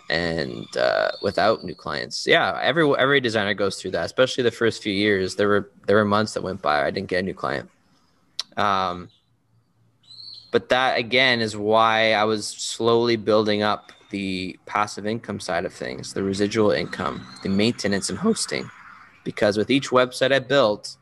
and 0.09 0.65
uh, 0.77 1.11
without 1.21 1.65
new 1.65 1.75
clients. 1.75 2.27
Yeah, 2.27 2.59
every 2.63 2.89
every 2.97 3.21
designer 3.21 3.55
goes 3.55 3.83
through 3.83 3.91
that, 3.93 4.07
especially 4.07 4.45
the 4.45 4.51
first 4.53 4.81
few 4.83 4.93
years. 4.93 5.35
There 5.35 5.49
were 5.49 5.71
there 5.87 5.97
were 5.97 6.05
months 6.05 6.33
that 6.35 6.43
went 6.43 6.63
by 6.63 6.87
I 6.87 6.91
didn't 6.93 7.09
get 7.09 7.19
a 7.19 7.23
new 7.23 7.35
client. 7.35 7.69
Um, 8.57 9.11
but 10.51 10.69
that 10.71 10.97
again 10.99 11.41
is 11.41 11.57
why 11.57 12.13
I 12.13 12.25
was 12.25 12.47
slowly 12.47 13.17
building 13.17 13.63
up 13.63 13.93
the 14.11 14.59
passive 14.67 15.07
income 15.07 15.41
side 15.41 15.65
of 15.65 15.73
things, 15.73 16.15
the 16.15 16.23
residual 16.23 16.71
income, 16.71 17.27
the 17.43 17.49
maintenance 17.49 18.11
and 18.11 18.19
hosting. 18.19 18.71
Because 19.25 19.57
with 19.57 19.71
each 19.71 19.91
website 19.91 20.33
I 20.33 20.39
built, 20.39 20.97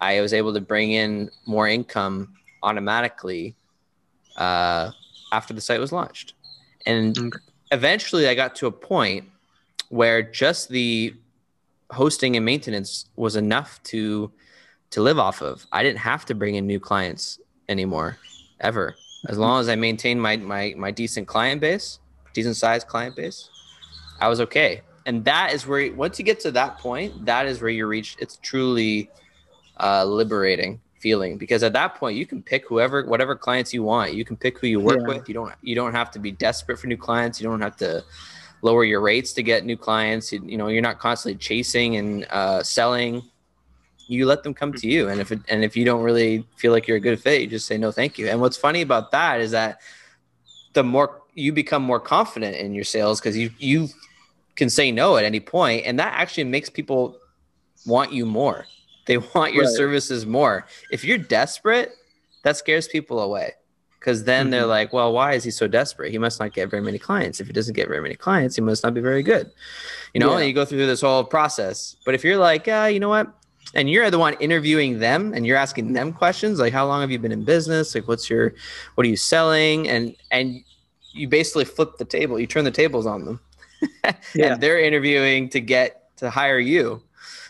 I 0.00 0.20
was 0.20 0.32
able 0.32 0.52
to 0.54 0.60
bring 0.60 0.92
in 0.92 1.30
more 1.46 1.68
income 1.68 2.34
automatically 2.62 3.54
uh, 4.36 4.90
after 5.32 5.54
the 5.54 5.60
site 5.60 5.80
was 5.80 5.92
launched. 5.92 6.34
And 6.86 7.32
eventually 7.70 8.28
I 8.28 8.34
got 8.34 8.54
to 8.56 8.66
a 8.66 8.72
point 8.72 9.28
where 9.90 10.22
just 10.22 10.68
the 10.68 11.14
hosting 11.90 12.36
and 12.36 12.44
maintenance 12.44 13.06
was 13.16 13.36
enough 13.36 13.82
to 13.84 14.30
to 14.90 15.02
live 15.02 15.18
off 15.18 15.42
of. 15.42 15.66
I 15.70 15.82
didn't 15.82 15.98
have 15.98 16.24
to 16.26 16.34
bring 16.34 16.54
in 16.54 16.66
new 16.66 16.80
clients 16.80 17.38
anymore 17.68 18.16
ever. 18.60 18.96
As 19.28 19.36
long 19.36 19.60
as 19.60 19.68
I 19.68 19.76
maintained 19.76 20.20
my 20.20 20.36
my 20.36 20.74
my 20.76 20.90
decent 20.90 21.26
client 21.26 21.60
base, 21.60 21.98
decent 22.38 22.56
sized 22.56 22.86
client 22.86 23.14
base, 23.16 23.50
I 24.20 24.28
was 24.28 24.40
okay. 24.46 24.82
And 25.06 25.24
that 25.24 25.52
is 25.54 25.66
where 25.66 25.92
once 26.04 26.18
you 26.18 26.24
get 26.24 26.38
to 26.40 26.50
that 26.52 26.78
point, 26.78 27.10
that 27.24 27.44
is 27.46 27.60
where 27.62 27.70
you 27.78 27.86
reach. 27.86 28.16
It's 28.20 28.36
truly 28.50 29.10
uh, 29.80 30.04
liberating 30.04 30.80
feeling 31.00 31.38
because 31.38 31.62
at 31.62 31.72
that 31.72 31.94
point 31.94 32.16
you 32.20 32.26
can 32.26 32.42
pick 32.42 32.62
whoever 32.68 33.04
whatever 33.12 33.34
clients 33.46 33.72
you 33.72 33.82
want. 33.82 34.14
You 34.18 34.24
can 34.24 34.36
pick 34.36 34.54
who 34.58 34.66
you 34.74 34.80
work 34.80 35.00
Yeah. 35.00 35.14
with. 35.14 35.28
You 35.28 35.34
don't 35.34 35.52
you 35.62 35.74
don't 35.80 35.94
have 36.00 36.10
to 36.14 36.18
be 36.18 36.30
desperate 36.46 36.78
for 36.80 36.88
new 36.88 37.00
clients. 37.08 37.40
You 37.40 37.48
don't 37.50 37.64
have 37.68 37.76
to 37.78 38.04
lower 38.60 38.84
your 38.92 39.00
rates 39.00 39.32
to 39.38 39.42
get 39.42 39.64
new 39.64 39.76
clients. 39.76 40.32
You, 40.32 40.42
you 40.44 40.58
know 40.58 40.68
you're 40.68 40.88
not 40.90 40.98
constantly 40.98 41.38
chasing 41.38 41.96
and 42.00 42.26
uh, 42.30 42.62
selling 42.62 43.22
you 44.10 44.24
let 44.24 44.42
them 44.42 44.54
come 44.54 44.72
to 44.72 44.86
you 44.88 45.10
and 45.10 45.20
if 45.20 45.30
it, 45.30 45.40
and 45.50 45.62
if 45.62 45.76
you 45.76 45.84
don't 45.84 46.02
really 46.02 46.42
feel 46.56 46.72
like 46.72 46.88
you're 46.88 46.96
a 46.96 47.06
good 47.08 47.20
fit 47.20 47.42
you 47.42 47.46
just 47.46 47.66
say 47.66 47.76
no 47.76 47.92
thank 47.92 48.18
you 48.18 48.26
and 48.26 48.40
what's 48.40 48.56
funny 48.56 48.80
about 48.80 49.10
that 49.10 49.38
is 49.38 49.50
that 49.50 49.82
the 50.72 50.82
more 50.82 51.17
you 51.38 51.52
become 51.52 51.82
more 51.82 52.00
confident 52.00 52.56
in 52.56 52.74
your 52.74 52.84
sales 52.84 53.20
because 53.20 53.36
you 53.36 53.50
you 53.58 53.88
can 54.56 54.68
say 54.68 54.90
no 54.90 55.16
at 55.16 55.24
any 55.24 55.40
point 55.40 55.84
and 55.86 55.98
that 55.98 56.12
actually 56.14 56.44
makes 56.44 56.68
people 56.68 57.16
want 57.86 58.12
you 58.12 58.26
more. 58.26 58.66
They 59.06 59.18
want 59.34 59.54
your 59.54 59.64
Right. 59.64 59.72
services 59.74 60.26
more. 60.26 60.66
If 60.90 61.04
you're 61.04 61.18
desperate 61.18 61.92
that 62.44 62.56
scares 62.56 62.88
people 62.88 63.20
away 63.20 63.52
because 63.98 64.24
then 64.24 64.50
they're 64.50 64.62
Mhm. 64.64 64.68
like 64.78 64.92
well 64.92 65.12
why 65.12 65.34
is 65.34 65.44
he 65.44 65.50
so 65.50 65.66
desperate? 65.68 66.10
He 66.10 66.18
must 66.18 66.40
not 66.40 66.52
get 66.52 66.70
very 66.70 66.82
many 66.82 66.98
clients. 66.98 67.40
If 67.40 67.46
he 67.46 67.52
doesn't 67.52 67.74
get 67.74 67.88
very 67.88 68.02
many 68.02 68.16
clients 68.16 68.56
he 68.56 68.62
must 68.62 68.82
not 68.82 68.94
be 68.94 69.00
very 69.00 69.22
good. 69.22 69.50
You 70.14 70.20
know 70.20 70.30
Yeah. 70.32 70.38
and 70.38 70.46
you 70.48 70.54
go 70.54 70.64
through 70.64 70.86
this 70.86 71.02
whole 71.02 71.24
process 71.24 71.96
but 72.04 72.14
if 72.14 72.24
you're 72.24 72.38
like 72.38 72.66
uh, 72.68 72.88
you 72.92 73.00
know 73.00 73.08
what? 73.10 73.28
And 73.74 73.90
you're 73.90 74.10
the 74.10 74.18
one 74.18 74.32
interviewing 74.40 74.98
them 74.98 75.34
and 75.34 75.46
you're 75.46 75.58
asking 75.58 75.92
them 75.92 76.12
questions 76.12 76.58
like 76.58 76.72
how 76.72 76.86
long 76.86 77.02
have 77.02 77.10
you 77.10 77.18
been 77.18 77.32
in 77.32 77.44
business? 77.44 77.94
Like 77.94 78.08
what's 78.08 78.30
your 78.30 78.54
what 78.94 79.04
are 79.06 79.10
you 79.10 79.16
selling? 79.34 79.88
And 79.88 80.16
and 80.30 80.64
you 81.18 81.28
basically 81.28 81.64
flip 81.64 81.98
the 81.98 82.04
table. 82.04 82.38
You 82.38 82.46
turn 82.46 82.64
the 82.64 82.70
tables 82.70 83.06
on 83.06 83.24
them. 83.24 83.40
Yeah. 84.34 84.54
and 84.54 84.60
they're 84.60 84.80
interviewing 84.80 85.48
to 85.50 85.60
get 85.60 86.16
to 86.16 86.30
hire 86.30 86.58
you. 86.58 87.00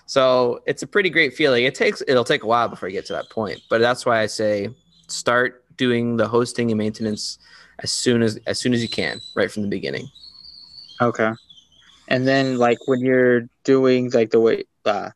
So 0.07 0.61
it's 0.67 0.83
a 0.83 0.87
pretty 0.87 1.09
great 1.09 1.35
feeling. 1.35 1.65
It 1.65 1.75
takes 1.75 2.03
it'll 2.07 2.25
take 2.25 2.43
a 2.43 2.47
while 2.47 2.69
before 2.69 2.89
you 2.89 2.93
get 2.95 3.07
to 3.07 3.13
that 3.15 3.31
point 3.31 3.61
but 3.71 3.81
that's 3.81 4.05
why 4.05 4.21
i 4.21 4.27
say 4.27 4.69
start 5.09 5.65
doing 5.77 6.17
the 6.17 6.29
hosting 6.29 6.71
and 6.71 6.79
maintenance 6.79 7.39
as 7.83 7.91
soon 7.93 8.23
as 8.23 8.39
as 8.47 8.59
soon 8.59 8.75
as 8.75 8.83
you 8.83 8.89
can 8.89 9.21
right 9.35 9.51
from 9.51 9.63
the 9.63 9.69
beginning. 9.69 10.07
Okay. 11.01 11.33
And 12.09 12.27
then 12.27 12.59
like 12.59 12.79
when 12.87 13.01
you're 13.01 13.49
doing 13.65 14.11
like 14.11 14.31
the 14.31 14.41
way 14.41 14.65
uh 14.85 15.11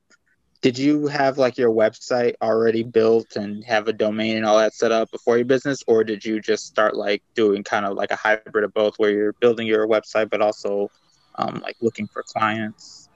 did 0.63 0.79
you 0.79 1.09
have 1.09 1.39
like 1.39 1.59
your 1.59 1.71
website 1.73 2.35
already 2.41 2.85
built 2.85 3.37
and 3.37 3.65
have 3.65 3.89
a 3.89 3.93
domain 3.93 4.37
and 4.37 4.47
all 4.47 4.57
that 4.59 4.75
set 4.75 4.93
up 4.93 5.11
before 5.11 5.37
your 5.37 5.45
business 5.45 5.83
or 5.89 6.05
did 6.05 6.25
you 6.25 6.41
just 6.41 6.67
start 6.67 6.97
like 6.97 7.23
doing 7.35 7.63
kind 7.65 7.85
of 7.85 7.97
like 7.97 8.11
a 8.13 8.17
hybrid 8.17 8.65
of 8.65 8.73
both 8.73 8.95
where 8.97 9.11
you're 9.11 9.35
building 9.41 9.67
your 9.67 9.87
website 9.89 10.31
but 10.31 10.41
also 10.41 10.89
um 11.37 11.61
like 11.63 11.77
looking 11.81 12.09
for 12.13 12.23
clients? 12.23 13.09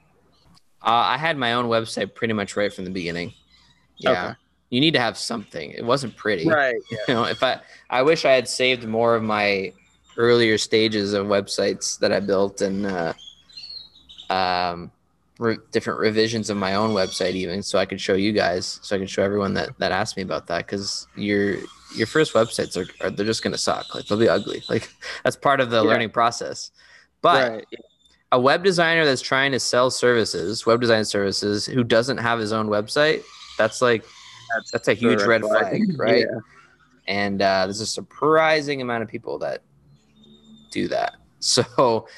uh, 0.82 0.90
i 0.90 1.16
had 1.16 1.36
my 1.36 1.54
own 1.54 1.66
website 1.66 2.14
pretty 2.14 2.34
much 2.34 2.56
right 2.56 2.72
from 2.72 2.84
the 2.84 2.90
beginning 2.90 3.32
yeah 3.98 4.26
Okay. 4.26 4.34
you 4.70 4.80
need 4.80 4.94
to 4.94 5.00
have 5.00 5.16
something 5.16 5.70
it 5.70 5.84
wasn't 5.84 6.14
pretty 6.16 6.44
Right. 6.46 6.74
you 6.90 7.14
know 7.14 7.24
if 7.24 7.42
i 7.42 7.60
i 7.88 8.02
wish 8.02 8.24
i 8.24 8.32
had 8.32 8.48
saved 8.48 8.84
more 8.86 9.14
of 9.14 9.22
my 9.22 9.72
earlier 10.16 10.56
stages 10.58 11.12
of 11.12 11.26
websites 11.26 11.98
that 11.98 12.10
I 12.10 12.20
built 12.20 12.62
and 12.62 12.86
uh, 12.86 13.12
um, 14.30 14.90
re- 15.38 15.58
different 15.72 15.98
revisions 16.00 16.50
of 16.50 16.56
my 16.56 16.74
own 16.74 16.90
website, 16.90 17.32
even 17.32 17.62
so 17.62 17.78
I 17.78 17.86
could 17.86 18.00
show 18.00 18.14
you 18.14 18.32
guys, 18.32 18.78
so 18.82 18.96
I 18.96 18.98
could 18.98 19.10
show 19.10 19.22
everyone 19.22 19.54
that 19.54 19.78
that 19.78 19.92
asked 19.92 20.16
me 20.16 20.22
about 20.22 20.46
that 20.48 20.66
because 20.66 21.06
your 21.16 21.56
your 21.96 22.06
first 22.06 22.34
websites 22.34 22.76
are, 22.76 23.06
are 23.06 23.10
they're 23.10 23.26
just 23.26 23.42
gonna 23.42 23.58
suck, 23.58 23.94
like 23.94 24.06
they'll 24.06 24.18
be 24.18 24.28
ugly, 24.28 24.62
like 24.68 24.88
that's 25.24 25.36
part 25.36 25.60
of 25.60 25.70
the 25.70 25.82
Yeah. 25.82 25.88
learning 25.90 26.10
process. 26.10 26.70
But 27.22 27.50
right. 27.52 27.64
a 28.32 28.40
web 28.40 28.62
designer 28.64 29.04
that's 29.04 29.22
trying 29.22 29.52
to 29.52 29.60
sell 29.60 29.90
services, 29.90 30.66
web 30.66 30.80
design 30.80 31.04
services, 31.04 31.66
who 31.66 31.82
doesn't 31.84 32.18
have 32.18 32.38
his 32.38 32.52
own 32.52 32.68
website, 32.68 33.22
that's 33.58 33.80
like 33.82 34.04
That's, 34.54 34.70
that's 34.70 34.88
a 34.88 34.94
huge 34.94 35.22
red 35.22 35.42
flag, 35.42 35.82
right? 35.98 36.20
Yeah. 36.28 36.40
and 37.08 37.40
uh, 37.42 37.66
there's 37.66 37.80
a 37.80 37.86
surprising 37.86 38.80
amount 38.82 39.02
of 39.02 39.08
people 39.08 39.38
that 39.40 39.62
do 40.70 40.88
that. 40.88 41.14
So, 41.46 42.08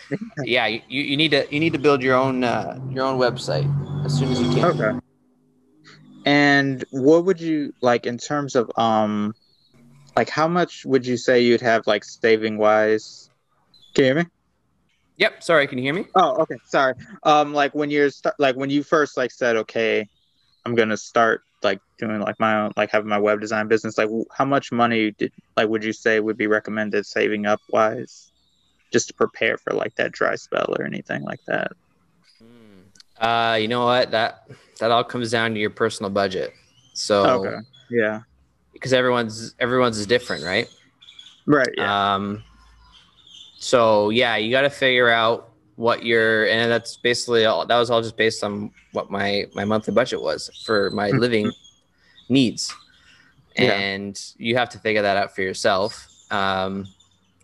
yeah, 0.45 0.67
you, 0.67 0.81
you 0.89 1.17
need 1.17 1.33
to 1.33 1.47
you 1.51 1.61
need 1.61 1.75
to 1.75 1.79
build 1.79 2.03
your 2.03 2.17
own 2.17 2.45
uh, 2.45 2.79
your 2.89 3.05
own 3.05 3.19
website 3.19 3.69
as 4.05 4.15
soon 4.15 4.31
as 4.33 4.41
you 4.41 4.49
can. 4.49 4.65
Okay. 4.65 4.99
And 6.25 6.85
what 6.91 7.27
would 7.27 7.41
you 7.41 7.75
like 7.83 8.07
in 8.07 8.17
terms 8.17 8.57
of 8.57 8.71
um, 8.77 9.35
like 10.17 10.31
how 10.31 10.49
much 10.49 10.85
would 10.87 11.07
you 11.07 11.17
say 11.17 11.43
you'd 11.43 11.61
have 11.61 11.87
like 11.87 12.05
saving 12.05 12.57
wise? 12.57 13.31
Can 13.95 14.05
you 14.05 14.13
hear 14.13 14.23
me? 14.23 14.31
Yep. 15.19 15.43
Sorry, 15.43 15.67
can 15.67 15.79
you 15.79 15.85
hear 15.85 15.95
me? 15.95 16.07
Oh, 16.15 16.43
okay. 16.43 16.57
Sorry. 16.65 16.95
Um, 17.25 17.53
like 17.53 17.75
when 17.75 17.91
you're 17.91 18.11
start, 18.11 18.37
like 18.39 18.57
when 18.57 18.71
you 18.71 18.83
first 18.83 19.17
like 19.17 19.31
said, 19.31 19.57
okay, 19.57 20.09
I'm 20.65 20.75
gonna 20.75 20.97
start 20.97 21.43
like 21.63 21.81
doing 21.99 22.21
like 22.21 22.39
my 22.39 22.61
own 22.61 22.73
like 22.77 22.91
having 22.91 23.09
my 23.09 23.19
web 23.19 23.41
design 23.41 23.69
business. 23.69 23.99
Like, 23.99 24.09
w- 24.09 24.25
how 24.33 24.45
much 24.45 24.73
money 24.73 25.11
did 25.11 25.33
like 25.57 25.69
would 25.69 25.85
you 25.85 25.93
say 25.93 26.21
would 26.21 26.37
be 26.37 26.47
recommended 26.47 27.05
saving 27.05 27.47
up 27.47 27.61
wise, 27.69 28.33
just 28.93 29.09
to 29.09 29.15
prepare 29.15 29.57
for 29.59 29.73
like 29.73 29.95
that 29.97 30.13
dry 30.13 30.35
spell 30.37 30.75
or 30.79 30.85
anything 30.85 31.23
like 31.23 31.41
that? 31.47 31.73
Uh, 33.21 33.57
you 33.61 33.67
know 33.69 33.85
what? 33.85 34.11
That 34.13 34.49
that 34.79 34.91
all 34.91 35.03
comes 35.05 35.31
down 35.31 35.55
to 35.55 35.61
your 35.61 35.71
personal 35.71 36.11
budget. 36.11 36.53
So, 36.95 37.25
Okay. 37.45 37.57
Yeah. 37.91 38.21
because 38.73 38.93
everyone's 38.93 39.55
everyone's 39.59 39.99
is 39.99 40.07
different, 40.07 40.45
right? 40.45 40.69
Right. 41.47 41.69
Yeah. 41.77 42.15
Um, 42.15 42.45
so 43.59 44.11
yeah, 44.11 44.37
you 44.37 44.51
got 44.51 44.63
to 44.63 44.71
figure 44.71 45.09
out 45.09 45.51
what 45.77 46.05
your 46.05 46.47
and 46.49 46.71
that's 46.71 46.97
basically 46.97 47.45
all. 47.45 47.67
That 47.67 47.77
was 47.79 47.91
all 47.91 48.03
just 48.03 48.17
based 48.17 48.45
on 48.45 48.71
what 48.93 49.11
my 49.11 49.47
my 49.55 49.65
monthly 49.65 49.95
budget 49.95 50.21
was 50.23 50.51
for 50.65 50.91
my 50.91 51.11
Mhm. 51.11 51.19
living 51.21 51.53
needs, 52.29 52.73
Yeah. 53.57 53.73
and 53.73 54.21
you 54.37 54.57
have 54.57 54.69
to 54.71 54.79
figure 54.79 55.03
that 55.03 55.17
out 55.17 55.35
for 55.35 55.43
yourself. 55.43 56.07
Um, 56.31 56.87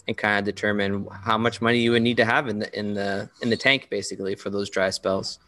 and 0.07 0.17
kind 0.17 0.39
of 0.39 0.45
determine 0.45 1.07
how 1.23 1.39
much 1.39 1.63
money 1.63 1.79
you 1.79 1.91
would 1.93 2.03
need 2.03 2.17
to 2.17 2.25
have 2.25 2.49
in 2.49 2.59
the 2.59 2.79
in 2.79 2.95
the 2.95 3.29
in 3.43 3.51
the 3.51 3.57
tank 3.57 3.89
basically 3.91 4.35
for 4.35 4.51
those 4.51 4.69
dry 4.71 4.91
spells 4.91 5.39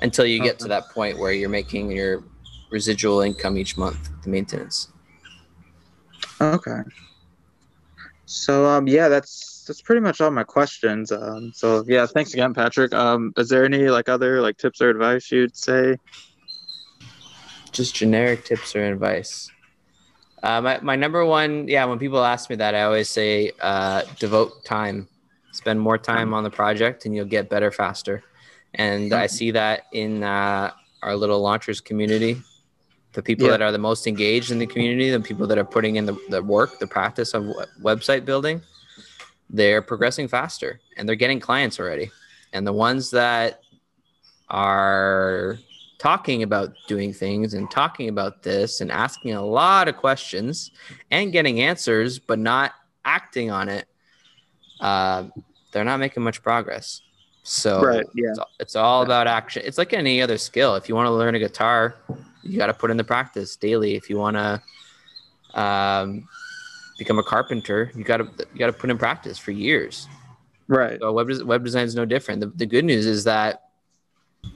until 0.00 0.24
you 0.24 0.40
get 0.40 0.58
to 0.58 0.68
that 0.68 0.88
point 0.90 1.18
where 1.18 1.32
you're 1.32 1.48
making 1.48 1.90
your 1.90 2.22
residual 2.70 3.20
income 3.20 3.56
each 3.56 3.76
month 3.76 4.10
the 4.22 4.30
maintenance 4.30 4.88
Okay. 6.40 6.82
So 8.26 8.66
um 8.66 8.86
yeah, 8.86 9.08
that's 9.08 9.64
that's 9.66 9.82
pretty 9.82 10.00
much 10.00 10.20
all 10.20 10.30
my 10.30 10.44
questions. 10.44 11.10
Um 11.10 11.52
so 11.54 11.84
yeah, 11.88 12.06
thanks 12.06 12.32
again, 12.34 12.54
Patrick. 12.54 12.92
Um 12.92 13.32
is 13.36 13.48
there 13.48 13.64
any 13.64 13.88
like 13.88 14.08
other 14.08 14.40
like 14.40 14.56
tips 14.56 14.80
or 14.80 14.90
advice 14.90 15.30
you'd 15.32 15.56
say? 15.56 15.96
just 17.70 17.94
generic 17.94 18.44
tips 18.44 18.74
or 18.74 18.84
advice. 18.84 19.50
Uh, 20.42 20.60
my, 20.60 20.78
my 20.80 20.96
number 20.96 21.24
one, 21.24 21.66
yeah, 21.68 21.84
when 21.84 21.98
people 21.98 22.24
ask 22.24 22.48
me 22.48 22.56
that, 22.56 22.74
I 22.74 22.82
always 22.82 23.08
say 23.08 23.52
uh, 23.60 24.02
devote 24.18 24.64
time, 24.64 25.08
spend 25.52 25.80
more 25.80 25.98
time 25.98 26.32
on 26.32 26.44
the 26.44 26.50
project, 26.50 27.06
and 27.06 27.14
you'll 27.14 27.26
get 27.26 27.48
better 27.48 27.70
faster. 27.70 28.22
And 28.74 29.12
I 29.12 29.26
see 29.26 29.50
that 29.52 29.86
in 29.92 30.22
uh, 30.22 30.70
our 31.02 31.16
little 31.16 31.40
launchers 31.40 31.80
community. 31.80 32.40
The 33.14 33.22
people 33.22 33.46
Yeah. 33.46 33.52
that 33.52 33.62
are 33.62 33.72
the 33.72 33.78
most 33.78 34.06
engaged 34.06 34.50
in 34.50 34.58
the 34.58 34.66
community, 34.66 35.10
the 35.10 35.18
people 35.20 35.46
that 35.48 35.58
are 35.58 35.64
putting 35.64 35.96
in 35.96 36.06
the, 36.06 36.16
the 36.28 36.42
work, 36.42 36.78
the 36.78 36.86
practice 36.86 37.34
of 37.34 37.46
w- 37.46 37.66
website 37.82 38.24
building, 38.24 38.60
they're 39.50 39.80
progressing 39.82 40.28
faster 40.28 40.78
and 40.96 41.08
they're 41.08 41.16
getting 41.16 41.40
clients 41.40 41.80
already. 41.80 42.10
And 42.52 42.66
the 42.66 42.72
ones 42.72 43.10
that 43.10 43.62
are 44.50 45.58
talking 45.98 46.44
about 46.44 46.72
doing 46.86 47.12
things 47.12 47.54
and 47.54 47.70
talking 47.70 48.08
about 48.08 48.42
this 48.42 48.80
and 48.80 48.90
asking 48.90 49.34
a 49.34 49.44
lot 49.44 49.88
of 49.88 49.96
questions 49.96 50.70
and 51.10 51.32
getting 51.32 51.60
answers, 51.60 52.18
but 52.18 52.38
not 52.38 52.72
acting 53.04 53.50
on 53.50 53.68
it, 53.68 53.86
uh, 54.80 55.24
they're 55.72 55.84
not 55.84 55.98
making 55.98 56.22
much 56.22 56.42
progress. 56.42 57.02
So 57.42 57.82
Right, 57.82 58.06
yeah. 58.14 58.30
it's, 58.30 58.38
it's 58.60 58.76
all 58.76 59.02
about 59.02 59.26
action. 59.26 59.62
It's 59.64 59.78
like 59.78 59.92
any 59.92 60.22
other 60.22 60.38
skill. 60.38 60.76
If 60.76 60.88
you 60.88 60.94
want 60.94 61.06
to 61.06 61.12
learn 61.12 61.34
a 61.34 61.38
guitar, 61.38 61.96
you 62.42 62.58
got 62.58 62.66
to 62.66 62.74
put 62.74 62.90
in 62.90 62.96
the 62.96 63.04
practice 63.04 63.56
daily. 63.56 63.96
If 63.96 64.08
you 64.08 64.18
want 64.18 64.36
to 64.36 65.60
um, 65.60 66.28
become 66.98 67.18
a 67.18 67.22
carpenter, 67.22 67.90
you 67.94 68.04
got 68.04 68.18
to 68.18 68.24
you 68.52 68.58
got 68.58 68.66
to 68.66 68.72
put 68.72 68.90
in 68.90 68.98
practice 68.98 69.38
for 69.38 69.50
years. 69.50 70.06
Right. 70.68 71.00
So 71.00 71.12
web 71.12 71.30
web 71.44 71.64
design 71.64 71.84
is 71.84 71.94
no 71.94 72.04
different. 72.04 72.40
The, 72.40 72.46
the 72.48 72.66
good 72.66 72.84
news 72.84 73.06
is 73.06 73.24
that 73.24 73.67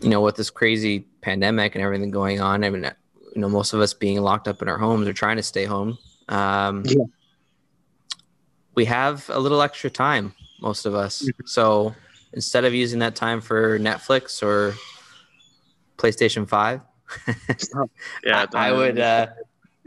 you 0.03 0.09
know 0.11 0.21
with 0.21 0.37
this 0.37 0.51
crazy 0.51 1.01
pandemic 1.21 1.75
and 1.75 1.83
everything 1.85 2.11
going 2.11 2.41
on, 2.41 2.65
I 2.65 2.71
mean, 2.71 2.85
you 3.35 3.41
know, 3.41 3.49
most 3.49 3.73
of 3.73 3.81
us 3.81 3.95
being 3.95 4.21
locked 4.21 4.49
up 4.49 4.61
in 4.63 4.69
our 4.69 4.79
homes 4.79 5.07
or 5.09 5.13
trying 5.13 5.37
to 5.37 5.43
stay 5.43 5.65
home, 5.65 5.97
um, 6.29 6.83
Yeah. 6.87 7.05
we 8.75 8.85
have 8.87 9.29
a 9.31 9.39
little 9.39 9.63
extra 9.63 9.91
time. 9.91 10.35
Most 10.61 10.87
of 10.87 10.95
us. 10.95 11.29
So 11.45 11.95
instead 12.33 12.65
of 12.65 12.73
using 12.75 13.01
that 13.01 13.17
time 13.17 13.41
for 13.41 13.79
Netflix 13.79 14.43
or 14.43 14.75
PlayStation 15.99 16.49
Five, 16.49 16.81
Yeah. 18.25 18.47
I, 18.55 18.69
I 18.69 18.73
would. 18.73 18.99
Uh, 18.99 19.27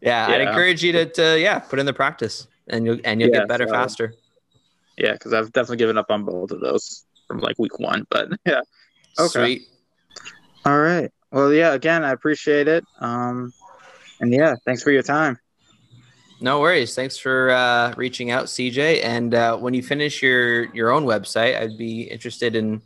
yeah, 0.00 0.26
I'd 0.28 0.40
encourage 0.42 0.82
you 0.84 0.92
to, 0.92 1.06
to 1.06 1.40
yeah 1.40 1.58
put 1.58 1.78
in 1.78 1.86
the 1.86 1.92
practice, 1.94 2.46
and 2.68 2.84
you'll 2.84 2.98
and 3.04 3.20
you'll 3.20 3.30
Yeah, 3.30 3.40
get 3.40 3.48
better 3.48 3.66
so- 3.66 3.72
faster. 3.74 4.14
yeah, 4.98 5.12
because 5.12 5.32
I've 5.32 5.52
definitely 5.52 5.78
given 5.78 5.96
up 5.98 6.10
on 6.10 6.24
both 6.24 6.50
of 6.50 6.60
those 6.60 7.04
from 7.26 7.38
like 7.38 7.58
week 7.58 7.78
one. 7.78 8.06
But 8.10 8.28
yeah. 8.46 8.60
Okay. 9.18 9.28
Sweet. 9.28 9.62
All 10.64 10.80
right. 10.80 11.10
Well, 11.30 11.52
yeah. 11.52 11.72
Again, 11.72 12.04
I 12.04 12.12
appreciate 12.12 12.68
it. 12.68 12.84
Um, 13.00 13.52
and 14.20 14.32
yeah, 14.32 14.54
thanks 14.64 14.82
for 14.82 14.90
your 14.90 15.02
time. 15.02 15.38
No 16.40 16.60
worries. 16.60 16.94
Thanks 16.94 17.16
for 17.16 17.50
uh, 17.50 17.94
reaching 17.96 18.30
out, 18.30 18.46
CJ. 18.46 19.04
And 19.04 19.34
uh, 19.34 19.56
when 19.56 19.74
you 19.74 19.82
finish 19.82 20.22
your 20.22 20.64
your 20.74 20.90
own 20.90 21.04
website, 21.04 21.58
I'd 21.58 21.78
be 21.78 22.02
interested 22.02 22.56
in 22.56 22.82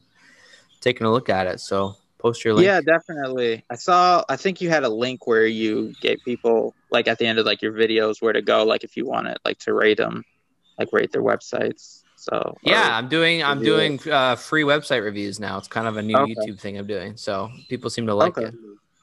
taking 0.81 1.07
a 1.07 1.11
look 1.11 1.29
at 1.29 1.47
it. 1.47 1.61
So 1.61 1.97
post 2.19 2.45
your 2.45 2.55
link. 2.55 2.67
Yeah, 2.67 2.81
definitely. 2.81 3.65
I 3.71 3.77
saw. 3.77 4.25
I 4.29 4.37
think 4.37 4.61
you 4.61 4.69
had 4.69 4.85
a 4.85 4.89
link 4.89 5.27
where 5.27 5.47
you 5.47 5.95
gave 6.01 6.19
people 6.25 6.75
like 6.91 7.09
at 7.09 7.19
the 7.19 7.27
end 7.27 7.39
of 7.39 7.47
like 7.47 7.63
your 7.63 7.73
videos 7.73 8.21
where 8.21 8.33
to 8.33 8.43
go, 8.43 8.65
like 8.65 8.85
if 8.85 8.97
you 8.97 9.07
wanted 9.07 9.39
like 9.45 9.59
to 9.61 9.73
rate 9.73 9.99
them, 9.99 10.25
like 10.79 10.93
rate 10.93 11.13
their 11.13 11.23
websites. 11.23 11.98
So 12.19 12.59
Yeah, 12.65 12.97
I'm 12.97 13.09
doing 13.09 13.45
I'm 13.45 13.63
doing 13.63 14.01
uh, 14.11 14.35
free 14.35 14.65
website 14.65 15.05
reviews 15.05 15.39
now. 15.39 15.57
It's 15.57 15.69
kind 15.69 15.87
of 15.87 15.97
a 15.97 16.03
new 16.03 16.17
Okay. 16.17 16.35
YouTube 16.35 16.59
thing 16.59 16.77
I'm 16.77 16.87
doing. 16.87 17.17
So 17.17 17.51
people 17.69 17.91
seem 17.91 18.07
to 18.09 18.15
like 18.15 18.37
Okay. 18.37 18.47
it. 18.47 18.55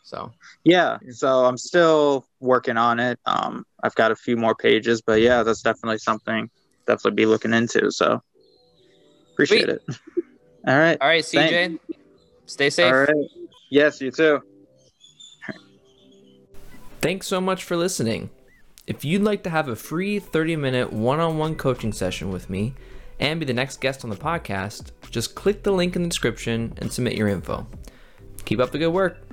So 0.03 0.33
yeah. 0.65 0.97
So 1.11 1.45
I'm 1.45 1.57
still 1.57 2.27
working 2.41 2.75
on 2.77 2.99
it. 2.99 3.17
Um, 3.25 3.65
I've 3.81 3.95
got 3.95 4.11
a 4.11 4.15
few 4.15 4.35
more 4.35 4.53
pages, 4.53 5.01
but 5.01 5.21
yeah, 5.21 5.43
that's 5.43 5.61
definitely 5.61 5.99
something 5.99 6.49
definitely 6.85 7.15
be 7.15 7.25
looking 7.25 7.53
into. 7.53 7.89
So 7.89 8.21
appreciate 9.33 9.69
Sweet. 9.69 9.69
it. 9.69 9.81
All 10.67 10.77
right. 10.77 10.97
all 10.99 11.07
right, 11.07 11.23
CJ, 11.23 11.51
Thanks. 11.51 11.83
stay 12.47 12.69
safe. 12.71 12.91
All 12.91 12.99
right. 12.99 13.27
Yes, 13.69 14.01
you 14.01 14.09
too. 14.09 14.41
Thanks 17.01 17.27
so 17.27 17.39
much 17.39 17.63
for 17.63 17.77
listening. 17.77 18.31
If 18.87 19.05
you'd 19.05 19.21
like 19.21 19.43
to 19.43 19.51
have 19.51 19.67
a 19.67 19.75
free 19.75 20.17
30 20.17 20.55
minute 20.55 20.91
one 20.91 21.19
on 21.19 21.37
one 21.37 21.53
coaching 21.55 21.93
session 21.93 22.31
with 22.31 22.49
me 22.49 22.73
and 23.19 23.39
be 23.39 23.45
the 23.45 23.53
next 23.53 23.81
guest 23.81 24.03
on 24.03 24.09
the 24.09 24.15
podcast, 24.15 24.91
just 25.09 25.35
click 25.35 25.63
the 25.63 25.71
link 25.71 25.95
in 25.95 26.03
the 26.03 26.09
description 26.09 26.73
and 26.77 26.91
submit 26.91 27.15
your 27.15 27.27
info. 27.27 27.65
Keep 28.45 28.59
up 28.59 28.71
the 28.71 28.77
good 28.77 28.89
work. 28.89 29.24